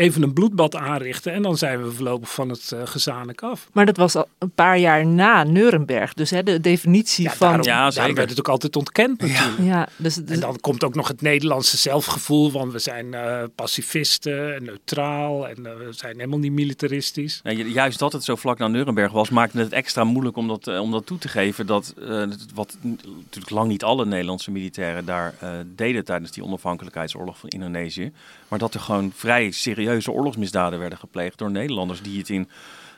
[0.00, 3.68] even een bloedbad aanrichten en dan zijn we voorlopig van het eh, gezamenlijk af.
[3.72, 6.14] Maar dat was al een paar jaar na Nuremberg.
[6.14, 7.38] Dus hè, de definitie Ja, van.
[7.48, 8.14] daarom, Ja, daarom zeker.
[8.14, 9.58] werd het ook altijd ontkend natuurlijk.
[9.62, 13.42] Ja, dus, dus- En dan komt ook nog het Nederlandse zelfgevoel van we zijn eh,
[13.54, 17.40] pacifisten en neutraal en eh, we zijn helemaal niet militaristisch.
[17.42, 20.48] Ja, ju- juist dat het zo vlak na Nuremberg was, maakte het extra moeilijk om
[20.48, 21.66] dat, om dat toe te geven.
[21.66, 22.22] Dat, eh,
[22.54, 28.12] wat natuurlijk lang niet alle Nederlandse militairen daar eh, deden tijdens die onafhankelijkheidsoorlog van Indonesië.
[28.48, 29.50] Maar dat er gewoon vrij
[29.90, 32.48] serieuze oorlogsmisdaden werden gepleegd door Nederlanders die het in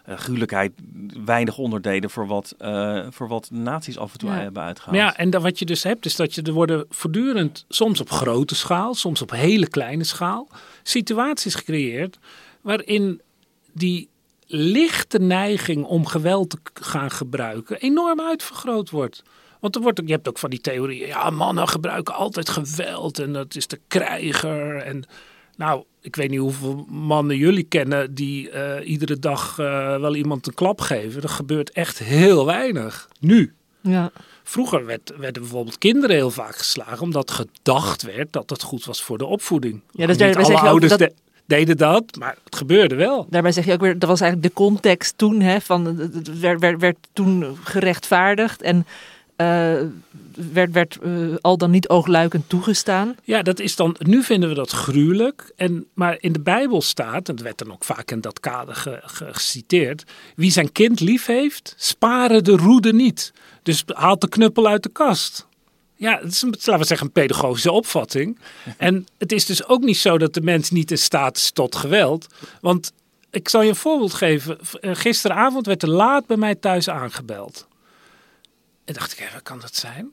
[0.04, 0.72] eh, gruwelijkheid
[1.24, 4.36] weinig onderdeden voor wat, eh, voor wat nazi's af en toe Ja.
[4.36, 4.96] hebben uitgehaald.
[4.96, 8.00] Maar ja, en dan wat je dus hebt is dat je er worden voortdurend, soms
[8.00, 10.48] op grote schaal, soms op hele kleine schaal,
[10.82, 12.18] situaties gecreëerd
[12.60, 13.20] waarin
[13.72, 14.08] die
[14.46, 19.22] lichte neiging om geweld te gaan gebruiken enorm uitvergroot wordt.
[19.60, 23.18] Want er wordt, ook- je hebt ook van die theorieën, ja, mannen gebruiken altijd geweld
[23.18, 24.76] en dat is de krijger.
[24.76, 25.04] En
[25.62, 29.66] nou, ik weet niet hoeveel mannen jullie kennen die eh, iedere dag eh,
[30.00, 31.20] wel iemand een klap geven.
[31.20, 33.08] Dat gebeurt echt heel weinig.
[33.20, 33.52] Nu.
[33.80, 34.10] ja.
[34.44, 39.02] Vroeger werd, werden bijvoorbeeld kinderen heel vaak geslagen omdat gedacht werd dat het goed was
[39.02, 39.80] voor de opvoeding.
[39.90, 41.12] Ja, dus Niet daarbij zeg alle ouders dat-
[41.46, 43.26] deden dat, maar het gebeurde wel.
[43.30, 46.38] Daarbij zeg je ook weer, dat was eigenlijk de context toen, hè, van, het- het
[46.38, 48.86] werd, werd, werd toen gerechtvaardigd en
[49.42, 49.86] eh,
[50.52, 53.16] werd, werd eh, al dan niet oogluikend toegestaan.
[53.24, 55.52] Ja, dat is dan, nu vinden we dat gruwelijk.
[55.56, 58.74] En, maar in de Bijbel staat, en dat werd dan ook vaak in dat kader
[58.74, 60.04] ge- ge- geciteerd.
[60.36, 63.32] Wie zijn kind lief heeft, sparen de roede niet.
[63.62, 65.46] Dus haalt de knuppel uit de kast.
[65.96, 68.38] Ja, het is een, laten we zeggen, een pedagogische opvatting.
[68.76, 71.76] En het is dus ook niet zo dat de mens niet in staat is tot
[71.76, 72.26] geweld.
[72.60, 72.92] Want
[73.30, 74.58] ik zal je een voorbeeld geven.
[74.80, 77.66] Eh, Gisteravond werd er laat bij mij thuis aangebeld.
[78.84, 80.12] En dacht ik, hé, wat kan dat zijn?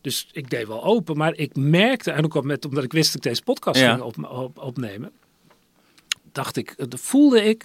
[0.00, 3.06] Dus ik deed wel open, maar ik merkte, en ook al met, omdat ik wist
[3.06, 3.90] dat ik deze podcast Ja.
[3.90, 5.12] ging op, op, opnemen,
[6.32, 7.64] dacht ik, eh, voelde ik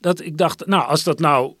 [0.00, 1.54] dat ik dacht, nou, als dat nou,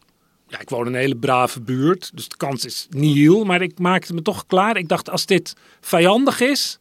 [0.48, 3.78] ja, ik woon in een hele brave buurt, dus de kans is nihil, maar ik
[3.78, 4.76] maakte me toch klaar.
[4.76, 6.78] Ik dacht, als dit vijandig is,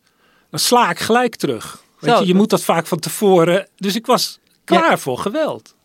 [0.49, 1.83] dan sla ik gelijk terug.
[1.99, 3.67] Weet je, je moet dat vaak van tevoren.
[3.75, 5.75] Dus ik was klaar voor geweld.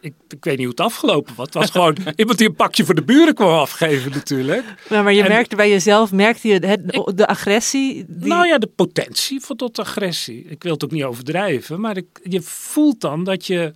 [0.00, 1.44] Ik, ik, weet niet hoe het afgelopen was.
[1.46, 4.64] Het was gewoon iemand die een pakje voor de buren kwam afgeven natuurlijk.
[4.88, 8.04] Nou, maar je En- merkte bij jezelf, merkte je het, de agressie.
[8.08, 10.44] Die, Nou ja, de potentie voor tot agressie.
[10.44, 13.72] Ik wil het ook niet overdrijven, maar ik, je voelt dan dat je...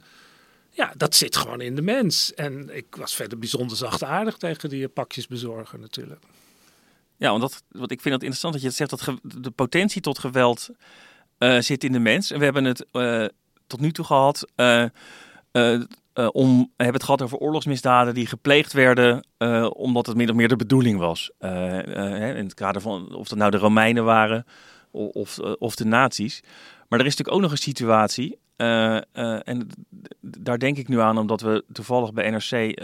[0.70, 2.35] Ja, dat zit gewoon in de mens.
[2.35, 6.20] En ik was verder bijzonder zachtaardig tegen die pakjes bezorgen natuurlijk.
[7.16, 10.00] Ja, want dat, wat ik vind het interessant dat je zegt dat ge- de potentie
[10.00, 10.68] tot geweld
[11.38, 12.31] eh, zit in de mens.
[12.31, 13.24] En we hebben het eh,
[13.66, 14.83] tot nu toe gehad eh,
[15.52, 15.81] eh,
[16.18, 20.31] eh, om, we hebben het gehad over oorlogsmisdaden die gepleegd werden eh, omdat het min
[20.31, 21.31] of meer de bedoeling was.
[21.38, 24.46] Eh, in het kader van of dat nou de Romeinen waren
[24.90, 26.40] of, of de nazi's.
[26.88, 28.38] Maar er is natuurlijk ook nog een situatie.
[28.57, 29.68] en
[30.20, 32.81] daar denk ik nu aan, omdat we toevallig bij NRC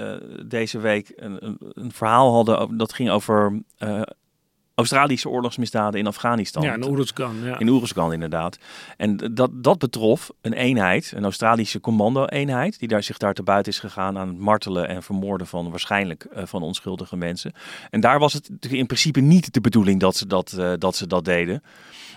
[0.49, 3.62] deze week een, een, een verhaal hadden dat ging over
[4.75, 6.63] Australische oorlogsmisdaden in Afghanistan.
[6.63, 7.37] Ja, een Oeruzgan.
[7.43, 7.59] Ja.
[7.59, 8.59] In Oeruzgan inderdaad.
[8.97, 13.73] En dat, dat betrof een eenheid, een Australische commando-eenheid, die daar, zich daar te buiten
[13.73, 17.53] is gegaan aan het martelen en vermoorden van waarschijnlijk eh, van onschuldige mensen.
[17.91, 21.07] En daar was het in principe niet de bedoeling dat ze dat, eh, dat, ze
[21.07, 21.63] dat deden.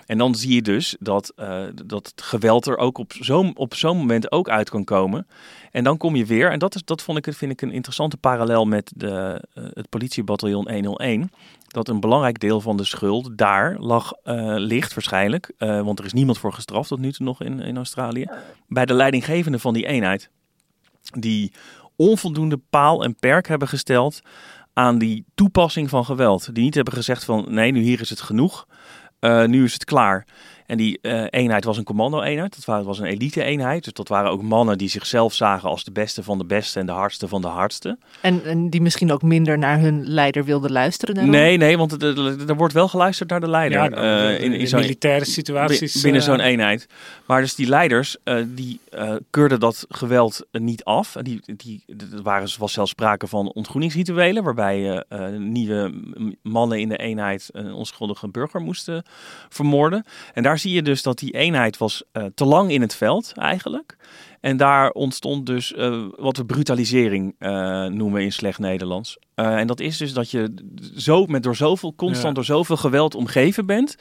[0.05, 3.75] En dan zie je dus dat, eh, dat het geweld er ook op zo'n op
[3.75, 5.27] zo'n moment ook uit kan komen.
[5.71, 8.17] En dan kom je weer, en dat, is, dat vond ik, vind ik een interessante
[8.17, 11.29] parallel met de, het politiebataljon 101
[11.67, 16.05] dat een belangrijk deel van de schuld daar lag, eh, ligt waarschijnlijk, eh, want er
[16.05, 18.27] is niemand voor gestraft tot nu toe nog in, in Australië,
[18.67, 20.29] bij de leidinggevende van die eenheid.
[21.01, 21.53] Die
[21.95, 24.21] onvoldoende paal en perk hebben gesteld
[24.73, 26.53] aan die toepassing van geweld.
[26.53, 28.67] Die niet hebben gezegd van nee, nu hier is het genoeg.
[29.19, 30.27] Eh, nu is het klaar.
[30.67, 32.65] En die uh, eenheid was een commando-eenheid.
[32.65, 33.83] Dat was een elite-eenheid.
[33.83, 36.85] Dus dat waren ook mannen die zichzelf zagen als de beste van de beste en
[36.85, 37.97] de hardste van de hardste.
[38.21, 41.15] En, en die misschien ook minder naar hun leider wilden luisteren?
[41.15, 41.33] Daarom?
[41.33, 43.91] Nee, nee, want er wordt wel geluisterd naar de leider.
[43.91, 46.01] Ja, uh, in, in, in militaire situaties.
[46.01, 46.87] Binnen zo'n eenheid.
[47.25, 48.79] Maar dus die leiders, die
[49.29, 51.15] keurden dat geweld niet af.
[51.21, 55.03] Die, die, er waren, was zelfs sprake van ontgroeningsrituelen, waarbij
[55.37, 55.93] nieuwe
[56.41, 59.03] mannen in de eenheid een onschuldige burger moesten
[59.49, 60.05] vermoorden.
[60.33, 63.31] En daar zie je dus dat die eenheid was uh, te lang in het veld
[63.35, 63.97] eigenlijk.
[64.41, 69.17] En daar ontstond dus uh, wat we brutalisering uh, noemen in slecht Nederlands.
[69.35, 70.53] en dat is dus dat je
[70.95, 73.95] zo, met door zoveel, constant door zoveel geweld omgeven bent.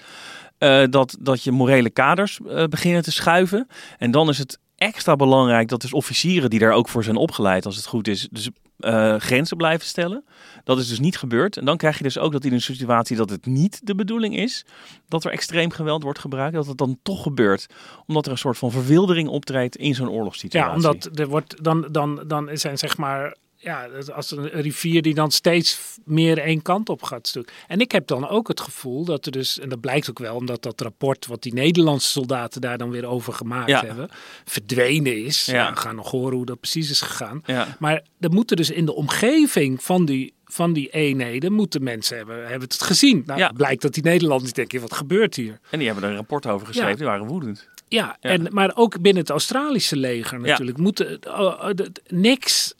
[0.91, 3.67] dat, dat je morele kaders beginnen te schuiven.
[3.99, 7.67] En dan is het extra belangrijk dat dus officieren die daar ook voor zijn opgeleid,
[7.67, 10.25] als het goed is, dus uh, grenzen blijven stellen.
[10.65, 11.57] Dat is dus niet gebeurd.
[11.57, 14.37] En dan krijg je dus ook dat in een situatie dat het niet de bedoeling
[14.37, 14.65] is
[15.09, 17.67] dat er extreem geweld wordt gebruikt, dat het dan toch gebeurt.
[18.07, 20.71] Omdat er een soort van verwildering optreedt in zo'n oorlogssituatie.
[20.71, 23.37] Ja, omdat er wordt dan, dan, dan zijn zeg maar
[23.67, 27.53] ja, als een rivier die dan steeds meer één kant op gaat stuk.
[27.67, 30.37] En ik heb dan ook het gevoel dat er dus, en dat blijkt ook wel,
[30.37, 34.09] omdat dat rapport wat die Nederlandse soldaten daar dan weer over gemaakt hebben,
[34.45, 35.45] verdwenen is.
[35.45, 35.71] Ja.
[35.71, 37.43] we gaan nog horen hoe dat precies is gegaan.
[37.47, 37.77] Ja.
[37.79, 42.41] Maar er moeten dus in de omgeving van die van die eenheden moeten mensen hebben,
[42.41, 43.23] hebben het gezien.
[43.27, 43.53] Nou, ja.
[43.53, 45.61] blijkt dat die Nederlanders denken, wat gebeurt hier?
[45.71, 47.69] En die hebben er een rapport over geschreven, die waren woedend.
[47.89, 50.79] Ja, En, maar ook binnen het Australische leger natuurlijk.
[50.79, 51.71] Moeten, uh,
[52.07, 52.75] niks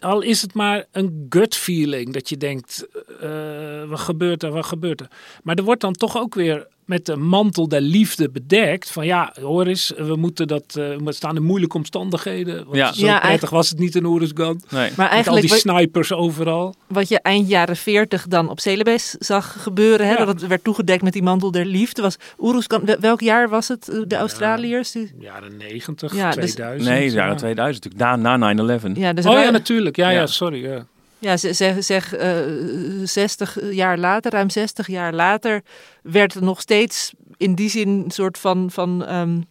[0.00, 2.86] al is het maar een gut feeling dat je denkt,
[3.22, 5.10] uh, wat gebeurt er, wat gebeurt er.
[5.42, 8.90] Maar er wordt dan toch ook weer met de mantel der liefde bedekt.
[8.90, 12.64] Van ja, hoor eens, we moeten dat, uh, we staan in moeilijke omstandigheden.
[12.64, 12.92] Want ja.
[12.92, 14.60] zo ja, prettig was het niet in Oeruzgan.
[14.70, 14.90] Nee.
[14.96, 16.74] Maar eigenlijk al die snipers overal.
[16.86, 21.02] Wat je eind jaren 40 dan op Celebes zag gebeuren, hè, dat het werd toegedekt
[21.02, 22.02] met die mantel der liefde.
[22.02, 24.92] Was Oeruzgan, welk jaar was het, de Australiërs?
[24.92, 26.78] Ja, jaren 90, ja, 2000.
[26.78, 28.92] Dus, nee, jaren 2000 natuurlijk, na, na 9-11.
[28.92, 29.96] Ja, dus oh ja, natuurlijk.
[29.96, 30.26] Ja, ja.
[30.26, 30.84] sorry.
[31.18, 31.28] Ja.
[31.30, 35.62] Ja, zeg, zeg uh, 60 jaar later, ruim 60 jaar later,
[36.02, 39.44] werd er nog steeds in die zin een soort van, van um,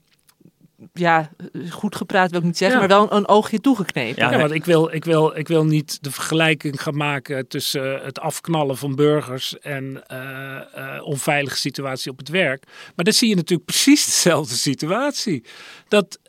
[0.93, 1.30] ja,
[1.70, 4.32] goed gepraat wil ik niet zeggen, maar wel een, oogje toegeknepen.
[4.32, 8.20] Ja, want ik wil, ik, wil, ik wil niet de vergelijking gaan maken tussen het
[8.20, 12.63] afknallen van burgers en uh, uh, onveilige situatie op het werk.
[12.95, 15.43] Maar dan zie je natuurlijk precies dezelfde situatie.
[15.88, 16.20] Dat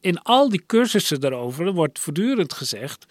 [0.00, 3.06] in al die cursussen daarover wordt voortdurend gezegd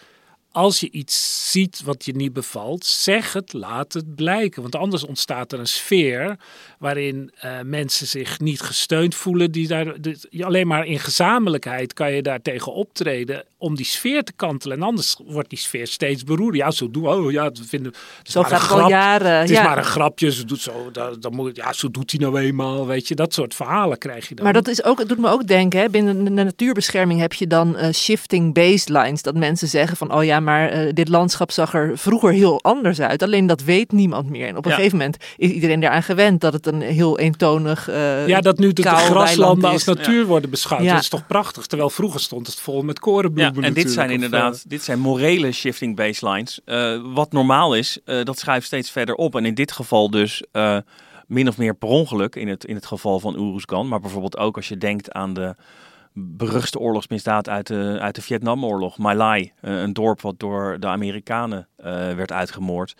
[0.52, 4.62] als je iets ziet wat je niet bevalt, zeg het, laat het blijken.
[4.62, 6.38] Want anders ontstaat er een sfeer
[6.80, 9.52] waarin uh, mensen zich niet gesteund voelen.
[9.52, 9.96] Die daar,
[10.40, 14.78] alleen maar in gezamenlijkheid kan je daar tegen optreden om die sfeer te kantelen.
[14.78, 16.56] En anders wordt die sfeer steeds beroerd.
[16.56, 17.94] Ja, zo doen oh ja, we vinden.
[18.18, 19.40] Het zo gaat al jaren.
[19.40, 19.64] Het is ja.
[19.64, 20.32] maar een grapje.
[20.32, 22.88] Ze doet zo, dat, dat moet, ja, zo doet hij nou eenmaal.
[22.88, 24.44] Weet je, dat soort verhalen krijg je dan.
[24.44, 25.80] Maar dat is ook, het doet me ook denken.
[25.80, 29.22] Hè, binnen de natuurbescherming heb je dan uh, shifting baselines.
[29.22, 33.00] Dat mensen zeggen van, oh ja, maar uh, dit landschap zag er vroeger heel anders
[33.00, 33.24] uit.
[33.24, 34.48] Alleen dat weet niemand meer.
[34.48, 34.76] En op een ja.
[34.78, 37.90] gegeven moment is iedereen eraan gewend dat het een heel eentonig.
[37.90, 40.84] Uh, ja, dat nu de, de graslanden als natuur worden beschouwd.
[40.84, 40.94] Ja.
[40.94, 41.66] Dat is toch prachtig.
[41.66, 43.49] Terwijl vroeger stond het vol met korenbloemen.
[43.56, 46.60] Ja, en dit zijn inderdaad, of, dit zijn morele shifting baselines.
[46.66, 49.36] Uh, wat normaal is, dat schuift steeds verder op.
[49.36, 50.44] En in dit geval dus
[51.28, 53.88] min of meer per ongeluk in het, in het geval van Oeruzgan.
[53.88, 55.56] Maar bijvoorbeeld ook als je denkt aan de
[56.14, 58.98] beruchte oorlogsmisdaad uit de, uit de Vietnamoorlog.
[58.98, 62.96] My Lai, een dorp wat door de Amerikanen uh, werd uitgemoord.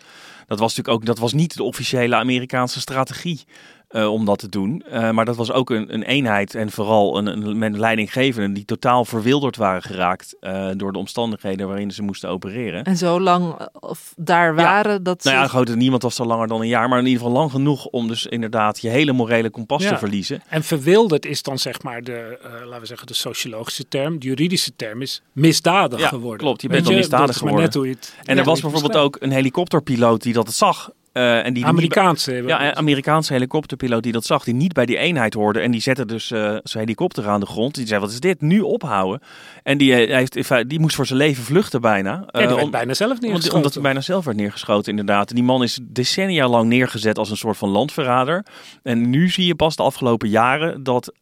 [0.46, 3.44] Dat was natuurlijk ook dat was niet de officiële Amerikaanse strategie.
[3.90, 4.82] Uh, om dat te doen.
[4.92, 8.64] Uh, maar dat was ook een, een eenheid en vooral een, een, een leidinggevende die
[8.64, 12.84] totaal verwilderd waren geraakt uh, door de omstandigheden waarin ze moesten opereren.
[12.84, 14.98] En zo lang of daar waren ja.
[14.98, 15.24] dat.
[15.24, 17.50] Nou ja, goed, niemand was er langer dan een jaar, maar in ieder geval lang
[17.50, 19.88] genoeg om dus inderdaad je hele morele kompas ja.
[19.88, 20.42] te verliezen.
[20.48, 24.18] En verwilderd is dan zeg maar de, laten we zeggen, de sociologische term.
[24.18, 26.38] De juridische term is misdadig ja, geworden.
[26.38, 27.62] Klopt, je bent al misdadig geworden.
[27.64, 30.90] Net hoe je het, en er was bijvoorbeeld ook een helikopterpiloot die dat zag.
[31.12, 32.32] Uh, en die Amerikaanse.
[32.32, 35.60] Ja, Amerikaanse helikopterpiloot die dat zag, die niet bij die eenheid hoorde.
[35.60, 37.74] En die zette dus uh, zijn helikopter aan de grond.
[37.74, 38.40] Die zei, wat is dit?
[38.40, 39.20] Nu ophouden.
[39.62, 42.24] En die, uh, heeft, die moest voor zijn leven vluchten bijna.
[42.30, 43.56] Ja, die werd bijna zelf neergeschoten.
[43.56, 45.28] Omdat hij bijna zelf werd neergeschoten, inderdaad.
[45.28, 48.44] En die man is decennia lang neergezet als een soort van landverrader.
[48.82, 51.12] En nu zie je pas de afgelopen jaren dat,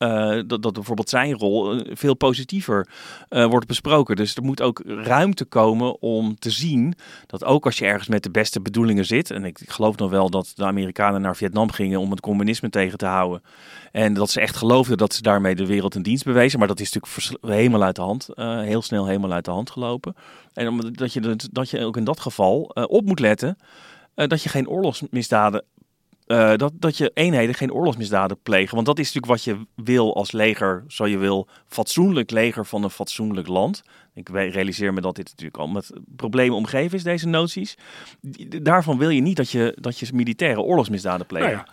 [0.47, 2.89] dat, dat bijvoorbeeld zijn rol veel positiever
[3.29, 4.17] wordt besproken.
[4.17, 6.95] Dus er moet ook ruimte komen om te zien
[7.27, 9.31] dat ook als je ergens met de beste bedoelingen zit.
[9.31, 12.99] En ik geloof nog wel dat de Amerikanen naar Vietnam gingen om het communisme tegen
[12.99, 13.43] te houden.
[13.93, 16.59] En dat ze echt geloofden dat ze daarmee de wereld een dienst bewezen.
[16.59, 19.71] Maar dat is natuurlijk helemaal uit de hand, uh, heel snel helemaal uit de hand
[19.71, 20.15] gelopen.
[20.53, 23.59] En dat je, dat je ook in dat geval uh, op moet letten
[24.15, 25.65] uh, dat je geen oorlogsmisdaden
[26.29, 28.75] eh, dat, dat je eenheden geen oorlogsmisdaden plegen.
[28.75, 32.83] Want dat is natuurlijk wat je wil als leger, zo je wil, fatsoenlijk leger van
[32.83, 33.83] een fatsoenlijk land.
[34.19, 37.77] Ik realiseer me dat dit natuurlijk al met problemen omgeven is, deze noties.
[38.63, 41.53] Daarvan wil je niet dat je, dat je militaire oorlogsmisdaden pleegt.
[41.53, 41.67] Nou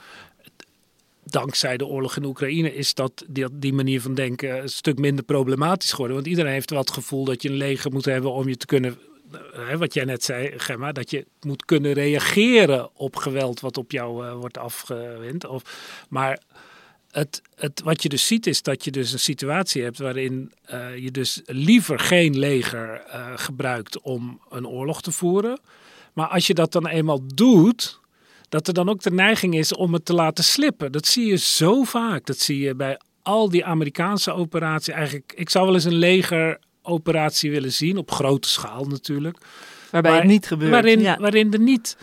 [1.25, 5.91] dankzij de oorlog in Oekraïne is dat die, manier van denken een stuk minder problematisch
[5.91, 6.15] geworden.
[6.15, 8.65] Want iedereen heeft wel het gevoel dat je een leger moet hebben om je te
[8.65, 8.97] kunnen
[9.53, 13.91] hè, wat jij net zei, Gemma, dat je moet kunnen reageren op geweld wat op
[13.91, 15.45] jou uh, wordt afgewend.
[15.45, 15.61] Of,
[16.09, 16.39] maar
[17.16, 20.97] het, het, wat je dus ziet is dat je dus een situatie hebt waarin uh,
[20.97, 25.59] je dus liever geen leger uh, gebruikt om een oorlog te voeren.
[26.13, 27.99] Maar als je dat dan eenmaal doet,
[28.49, 30.91] dat er dan ook de neiging is om het te laten slippen.
[30.91, 32.26] Dat zie je zo vaak.
[32.26, 34.93] Dat zie je bij al die Amerikaanse operaties.
[34.93, 39.38] Eigenlijk, ik zou wel eens een legeroperatie willen zien, op grote schaal natuurlijk.
[39.91, 40.72] Waarbij het niet gebeurt.
[40.72, 41.97] Waarin, waarin er niet,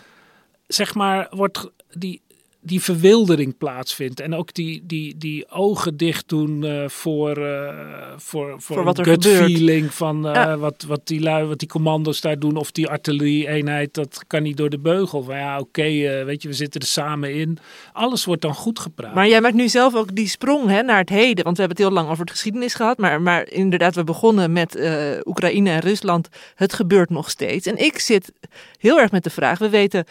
[0.67, 2.21] zeg maar, wordt die
[2.65, 4.19] die verwildering plaatsvindt.
[4.19, 7.69] En ook die, die, die ogen dicht doen uh, voor, uh,
[8.17, 9.51] voor, voor, voor, wat er gut gebeurt.
[9.51, 12.55] feeling van uh, wat, wat, die lui, wat die commando's daar doen.
[12.55, 15.23] Of die artillerie-eenheid, dat kan niet door de beugel.
[15.23, 15.83] Maar ja, oké,
[16.25, 17.57] weet je, we zitten er samen in.
[17.93, 19.13] Alles wordt dan goed gepraat.
[19.13, 21.43] Maar jij maakt nu zelf ook die sprong hè, naar het heden.
[21.43, 22.97] Want we hebben het heel lang over het geschiedenis gehad.
[22.97, 24.79] Maar, maar inderdaad, we begonnen met
[25.25, 26.27] Oekraïne en Rusland.
[26.55, 27.67] Het gebeurt nog steeds.
[27.67, 28.31] En ik zit
[28.77, 30.05] heel erg met de vraag, we weten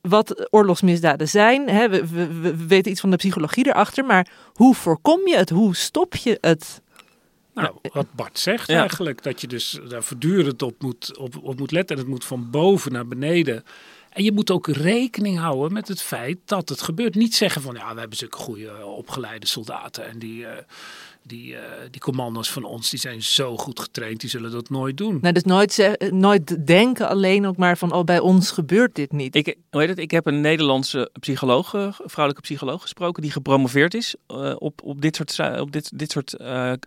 [0.00, 1.68] wat oorlogsmisdaden zijn.
[1.68, 1.88] Hè?
[1.88, 2.06] We,
[2.40, 5.50] we, weten iets van de psychologie erachter, maar hoe voorkom je het?
[5.50, 6.82] Hoe stop je het?
[7.54, 11.72] Nou, wat Bart zegt eigenlijk, dat je dus daar voortdurend op moet, op, op moet
[11.72, 11.96] letten.
[11.96, 13.64] En het moet van boven naar beneden.
[14.10, 17.14] En je moet ook rekening houden met het feit dat het gebeurt.
[17.14, 20.40] Niet zeggen van, ja, we hebben zulke goede opgeleide soldaten en die...
[20.40, 20.48] Uh,
[21.26, 21.60] die, uh,
[21.90, 25.18] die commando's van ons die zijn zo goed getraind, die zullen dat nooit doen.
[25.20, 29.34] Nou, dus nooit, nooit denken alleen ook maar van, oh, bij ons gebeurt dit niet.
[29.34, 29.98] Ik, hoe heet het?
[29.98, 35.00] ik heb een Nederlandse psycholoog, uh, vrouwelijke psycholoog gesproken, die gepromoveerd is uh, op, op,
[35.00, 36.36] dit soort, op, dit, dit soort,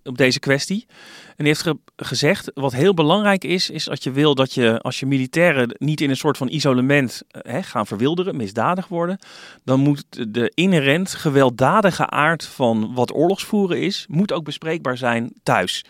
[0.03, 0.85] op deze kwestie.
[1.27, 4.79] En die heeft ge gezegd, wat heel belangrijk is, is dat je wil dat je,
[4.81, 9.19] als je militairen niet in een soort van isolement hè, gaan verwilderen, misdadig worden,
[9.63, 15.85] dan moet de inherent gewelddadige aard van wat oorlogsvoeren is, moet ook bespreekbaar zijn thuis.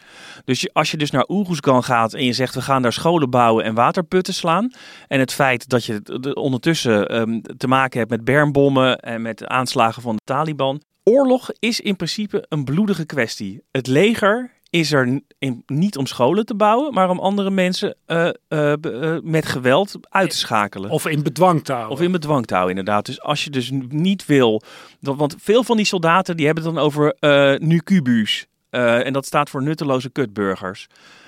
[0.46, 3.64] Dus als je dus naar Oeroesgan gaat en je zegt we gaan daar scholen bouwen
[3.64, 4.72] en waterputten slaan.
[5.08, 6.02] En het feit dat je
[6.34, 10.82] ondertussen um, te maken hebt met bermbommen en met aanslagen van de Taliban.
[11.04, 13.62] Oorlog is in principe een bloedige kwestie.
[13.72, 15.22] Het leger is er
[15.66, 20.30] niet om scholen te bouwen, maar om andere mensen uh, uh, uh, met geweld uit
[20.30, 20.90] te schakelen.
[20.90, 21.94] Of in bedwang te houden.
[21.94, 23.06] Of in bedwang te houden, inderdaad.
[23.06, 24.62] Dus als je dus niet wil...
[25.00, 27.16] want veel van die soldaten die hebben het dan over
[27.60, 28.46] nucubus.
[28.70, 30.88] en dat staat voor nutteloze kutburgers.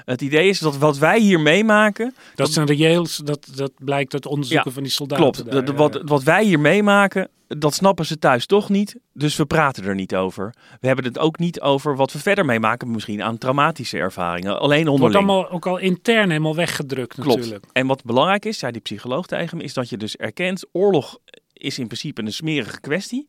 [0.10, 2.16] Het idee is dat wat wij hier meemaken.
[2.36, 5.46] Dat, zijn reëels, dat, dat blijkt uit onderzoeken van die soldaten.
[5.46, 5.52] Klopt.
[5.68, 8.96] Daar, wat, wat wij hier meemaken, dat snappen ze thuis toch niet.
[9.14, 10.54] Dus we praten er niet over.
[10.80, 14.60] We hebben het ook niet over wat we verder meemaken, misschien aan traumatische ervaringen.
[14.60, 14.92] Alleen onderling.
[14.92, 17.38] Het wordt allemaal ook al intern helemaal weggedrukt Klopt.
[17.38, 17.66] natuurlijk.
[17.72, 21.18] En wat belangrijk is, zei die psycholoog tegen me, is dat je dus erkent, oorlog
[21.54, 23.28] is in principe een smerige kwestie.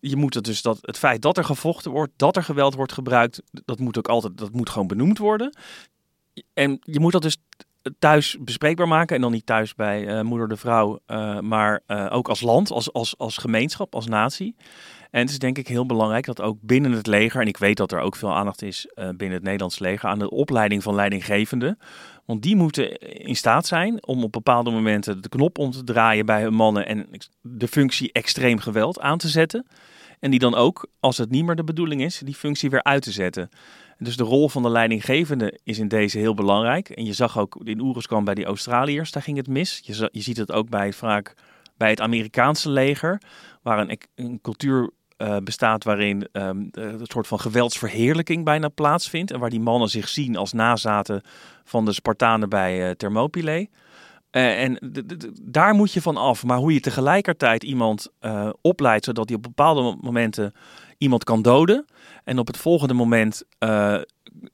[0.00, 2.92] Je moet het dus dat het feit dat er gevochten wordt, dat er geweld wordt
[2.92, 5.52] gebruikt, dat moet ook altijd, dat moet gewoon benoemd worden.
[6.52, 7.36] En je moet dat dus
[7.98, 9.16] thuis bespreekbaar maken.
[9.16, 12.70] En dan niet thuis bij uh, moeder de vrouw, uh, maar uh, ook als land,
[12.70, 14.56] als, als, als gemeenschap, als natie.
[15.10, 17.76] En het is denk ik heel belangrijk dat ook binnen het leger, en ik weet
[17.76, 21.78] dat er ook veel aandacht is binnen het Nederlands leger, aan de opleiding van leidinggevenden.
[22.24, 26.26] Want die moeten in staat zijn om op bepaalde momenten de knop om te draaien
[26.26, 27.08] bij hun mannen en
[27.40, 29.66] de functie extreem geweld aan te zetten.
[30.20, 33.02] En die dan ook, als het niet meer de bedoeling is, die functie weer uit
[33.02, 33.48] te zetten.
[33.98, 36.90] Dus de rol van de leidinggevende is in deze heel belangrijk.
[36.90, 39.80] En je zag ook in Oeruzkan bij die Australiërs, daar ging het mis.
[39.84, 41.34] Je, je ziet het ook bij, vaak
[41.76, 43.22] bij het Amerikaanse leger,
[43.62, 49.30] waar een, een cultuur uh, bestaat waarin een soort van geweldsverheerlijking bijna plaatsvindt.
[49.30, 51.22] En waar die mannen zich zien als nazaten
[51.64, 53.68] van de Spartanen bij uh, Thermopylae.
[54.30, 54.78] Uh, en
[55.42, 56.44] daar moet je van af.
[56.44, 58.08] Maar hoe je tegelijkertijd iemand
[58.60, 60.54] opleidt zodat hij op bepaalde momenten
[60.98, 61.86] iemand kan doden.
[62.24, 64.00] En op het volgende moment uh,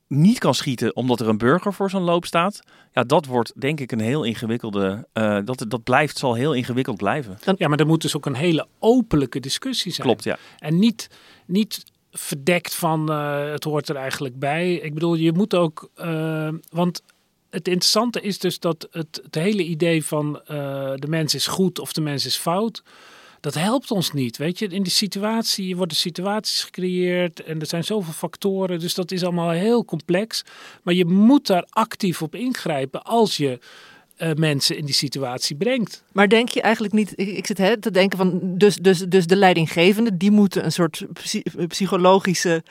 [0.08, 2.60] niet kan schieten omdat er een burger voor zo'n loop staat.
[2.92, 5.08] Ja, dat wordt denk ik een heel ingewikkelde.
[5.14, 7.38] Uh, dat, dat blijft, zal heel ingewikkeld blijven.
[7.56, 10.06] Ja, maar er moet dus ook een hele openlijke discussie zijn.
[10.06, 10.38] Klopt, ja.
[10.58, 11.10] En niet,
[11.46, 14.74] niet verdekt van uh, het hoort er eigenlijk bij.
[14.74, 15.90] Ik bedoel, je moet ook.
[16.70, 17.02] want
[17.54, 20.32] het interessante is dus dat het, het hele idee van
[20.94, 22.82] de mens is goed of de mens is fout
[23.44, 24.36] dat helpt ons niet.
[24.36, 29.10] Weet je, in die situatie worden situaties gecreëerd en er zijn zoveel factoren, dus dat
[29.10, 30.44] is allemaal heel complex.
[30.82, 33.58] Maar je moet daar actief op ingrijpen als je
[34.16, 36.02] eh, mensen in die situatie brengt.
[36.12, 39.36] Maar denk je eigenlijk niet, ik, zit hè, te denken van, dus, dus, dus de
[39.36, 42.62] leidinggevenden, die moeten een soort psy- psychologische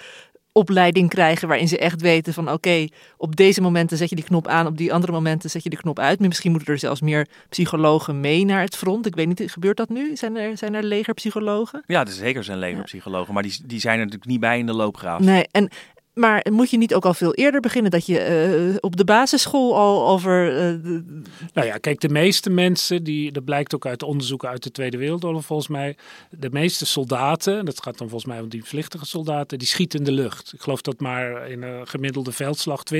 [0.53, 2.87] opleiding krijgen waarin ze echt weten van oké,
[3.17, 5.75] op deze momenten zet je die knop aan, op die andere momenten zet je de
[5.75, 6.19] knop uit.
[6.19, 9.05] Maar Misschien moeten er zelfs meer psychologen mee naar het front.
[9.05, 10.15] Ik weet niet, gebeurt dat nu?
[10.15, 11.83] Zijn er, zijn er legerpsychologen?
[11.87, 14.73] Ja, dus zeker zijn legerpsychologen, maar die, die zijn er natuurlijk niet bij in de
[14.73, 15.19] loopgraaf.
[15.19, 15.69] Nee, en
[16.13, 19.75] maar moet je niet ook al veel eerder beginnen dat je eh, op de basisschool
[19.75, 21.21] al over eh, de-
[21.53, 24.97] Nou ja, kijk, de meeste mensen, die, dat blijkt ook uit onderzoeken uit de Tweede
[24.97, 25.97] Wereldoorlog volgens mij,
[26.29, 30.05] de meeste soldaten, en dat gaat dan volgens mij om dienstplichtige soldaten, die schieten in
[30.05, 30.53] de lucht.
[30.53, 32.97] Ik geloof dat maar in een gemiddelde veldslag 20%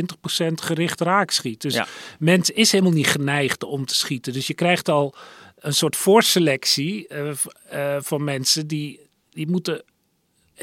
[0.62, 1.62] gericht raak schiet.
[1.62, 1.88] Dus Ja.
[2.20, 4.34] mens is helemaal niet geneigd om te schieten.
[4.34, 5.16] Dus je krijgt al
[5.60, 9.00] een soort voorselectie eh, van mensen die,
[9.30, 9.84] die moeten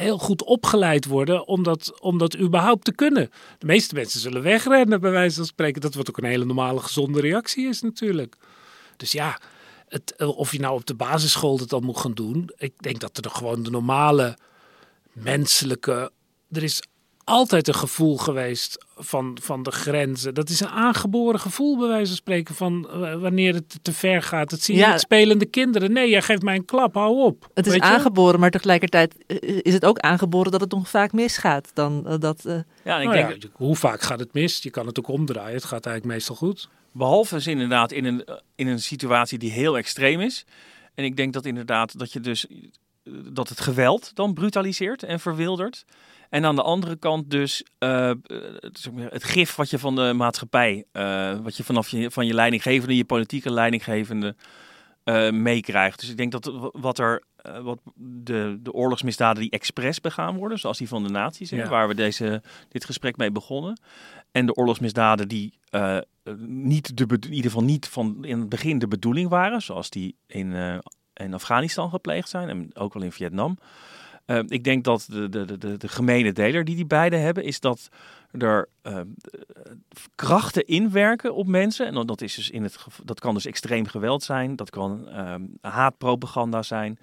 [0.01, 3.31] heel goed opgeleid worden om dat, om dat überhaupt te kunnen.
[3.59, 5.81] De meeste mensen zullen wegrennen, bij wijze van spreken.
[5.81, 8.37] Dat wat ook een hele normale, gezonde reactie is natuurlijk.
[8.97, 9.41] Dus ja,
[9.89, 12.51] het, eh, of je nou op de basisschool dat dan moet gaan doen.
[12.57, 14.39] Ik denk dat er gewoon de normale
[15.13, 16.11] menselijke...
[16.51, 16.83] Er is
[17.31, 20.35] altijd een gevoel geweest van, van de grenzen.
[20.35, 24.23] Dat is een aangeboren gevoel, bij wijze van spreken, van eh, wanneer het te ver
[24.23, 24.51] gaat.
[24.51, 24.91] Dat zie je Ja.
[24.91, 25.93] met spelende kinderen.
[25.93, 27.49] Nee, jij geeft mij een klap, hou op.
[27.55, 27.81] het is je?
[27.81, 31.71] aangeboren, maar tegelijkertijd eh, is het ook aangeboren dat het nog vaak misgaat.
[31.75, 32.53] Dan eh, dat, eh,
[32.85, 34.59] Ja, en ik Nou denk, ja, hoe vaak gaat het mis?
[34.63, 35.55] Je kan het ook omdraaien.
[35.55, 36.69] Het gaat eigenlijk meestal goed.
[36.93, 38.25] Behalve dus inderdaad in een,
[38.55, 40.45] in een situatie die heel extreem is.
[40.95, 42.57] En ik denk dat inderdaad dat je dus eh,
[43.33, 45.85] dat het geweld dan brutaliseert en verwildert.
[46.29, 48.17] En aan de andere kant dus eh, eh,
[48.97, 52.97] het gif wat je van de maatschappij, eh, wat je vanaf je, van je leidinggevende,
[52.97, 54.35] je politieke leidinggevende
[55.05, 56.01] eh, meekrijgt.
[56.01, 57.23] Dus ik denk dat wat er,
[57.63, 61.69] wat de, de oorlogsmisdaden die expres begaan worden, zoals die van de nazi's, Ja.
[61.69, 63.81] waar we deze, dit gesprek mee begonnen.
[64.33, 65.59] En de oorlogsmisdaden die
[66.47, 70.17] niet de, in ieder geval niet van in het begin de bedoeling waren, zoals die
[70.27, 70.81] in,
[71.15, 73.59] in Afghanistan gepleegd zijn en ook wel in Vietnam.
[74.25, 77.61] Eh, ik denk dat de, de, de, de, gemene deler die die beide hebben, is
[77.61, 77.89] dat
[78.39, 79.01] er eh,
[80.15, 81.87] krachten inwerken op mensen.
[81.87, 85.43] En dat, is dus in het, dat kan dus extreem geweld zijn, dat kan ehm,
[85.61, 86.99] haatpropaganda zijn.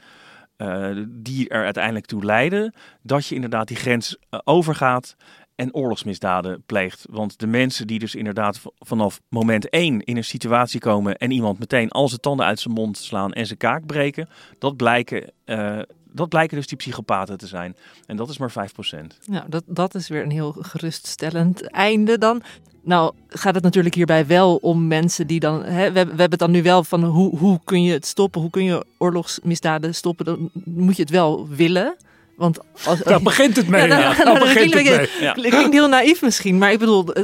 [0.57, 5.15] eh, die er uiteindelijk toe leiden dat je inderdaad die grens eh, overgaat
[5.57, 7.05] en oorlogsmisdaden pleegt.
[7.09, 11.59] Want de mensen die dus inderdaad vanaf moment één in een situatie komen en iemand
[11.59, 14.29] meteen al zijn tanden uit zijn mond slaan en zijn kaak breken,
[14.59, 15.79] dat blijken, eh,
[16.11, 17.75] dat blijken dus die psychopaten te zijn.
[18.05, 19.19] En dat is maar 5%.
[19.25, 22.41] Nou, dat, dat is weer een heel geruststellend einde dan.
[22.83, 25.63] Nou, gaat het natuurlijk hierbij wel om mensen die dan.
[25.63, 28.05] Hè, we, hebben- we hebben het dan nu wel van hoe, hoe kun je het
[28.05, 28.41] stoppen?
[28.41, 30.25] Hoe kun je oorlogsmisdaden stoppen?
[30.25, 31.95] Dan moet je het wel willen.
[32.37, 33.87] Want als, Daar begint het mee.
[33.87, 34.09] Ja, Ja,
[34.39, 35.07] begint het klinkt mee.
[35.21, 35.33] Ja.
[35.33, 37.23] Klinkt heel naïef misschien, maar ik bedoel, eh,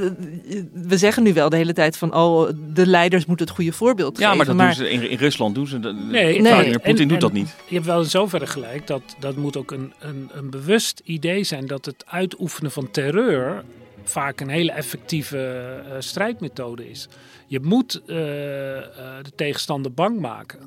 [0.74, 4.18] we zeggen nu wel de hele tijd van, oh, de leiders moeten het goede voorbeeld
[4.18, 4.56] Ja, geven.
[4.56, 5.96] maar dat doen ze in, in Rusland doen ze dat.
[5.96, 7.56] Nee, Vladimir en- Poetin doet en- dat niet.
[7.68, 11.44] Je hebt wel in zoverre gelijk dat dat moet ook een, een, een bewust idee
[11.44, 13.64] zijn dat het uitoefenen van terreur
[14.04, 15.38] vaak een hele effectieve
[15.86, 17.08] eh, strijdmethode is.
[17.48, 18.84] Je moet eh, eh,
[19.22, 20.60] de tegenstander bang maken.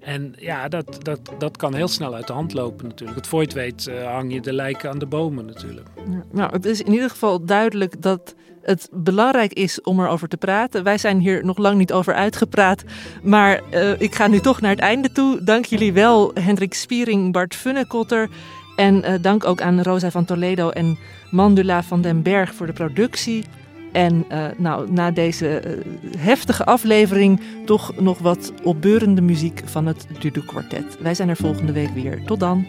[0.00, 3.18] En ja, dat, dat, dat kan heel snel uit de hand lopen natuurlijk.
[3.18, 5.88] Het voor weet eh, hang je de lijken aan de bomen natuurlijk.
[5.96, 10.36] Ja, Nou, het is in ieder geval duidelijk dat het belangrijk is om erover te
[10.36, 10.84] praten.
[10.84, 12.84] Wij zijn hier nog lang niet over uitgepraat,
[13.22, 15.44] maar eh, ik ga nu toch naar het einde toe.
[15.44, 18.28] Dank jullie wel, Hendrik Spiering, Bart Funnekotter.
[18.76, 20.98] En eh, dank ook aan Rosa van Toledo en
[21.30, 23.44] Mandula van den Berg voor de productie.
[23.92, 25.72] En eh, nou, na deze eh,
[26.18, 30.98] heftige aflevering toch nog wat opbeurende muziek van het Dudu Quartet.
[31.00, 32.22] Wij zijn er volgende week weer.
[32.24, 32.64] Tot dan.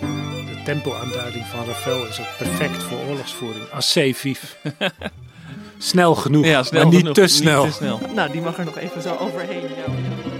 [0.00, 3.64] De tempo-aanduiding van Ravel is ook perfect voor oorlogsvoering.
[3.70, 4.56] Assez vief.
[5.78, 7.62] snel genoeg, Ja, snel maar niet genoeg, te snel.
[7.64, 8.00] Niet te snel.
[8.14, 9.62] Nou, die mag er nog even zo overheen.
[9.62, 10.39] Ja.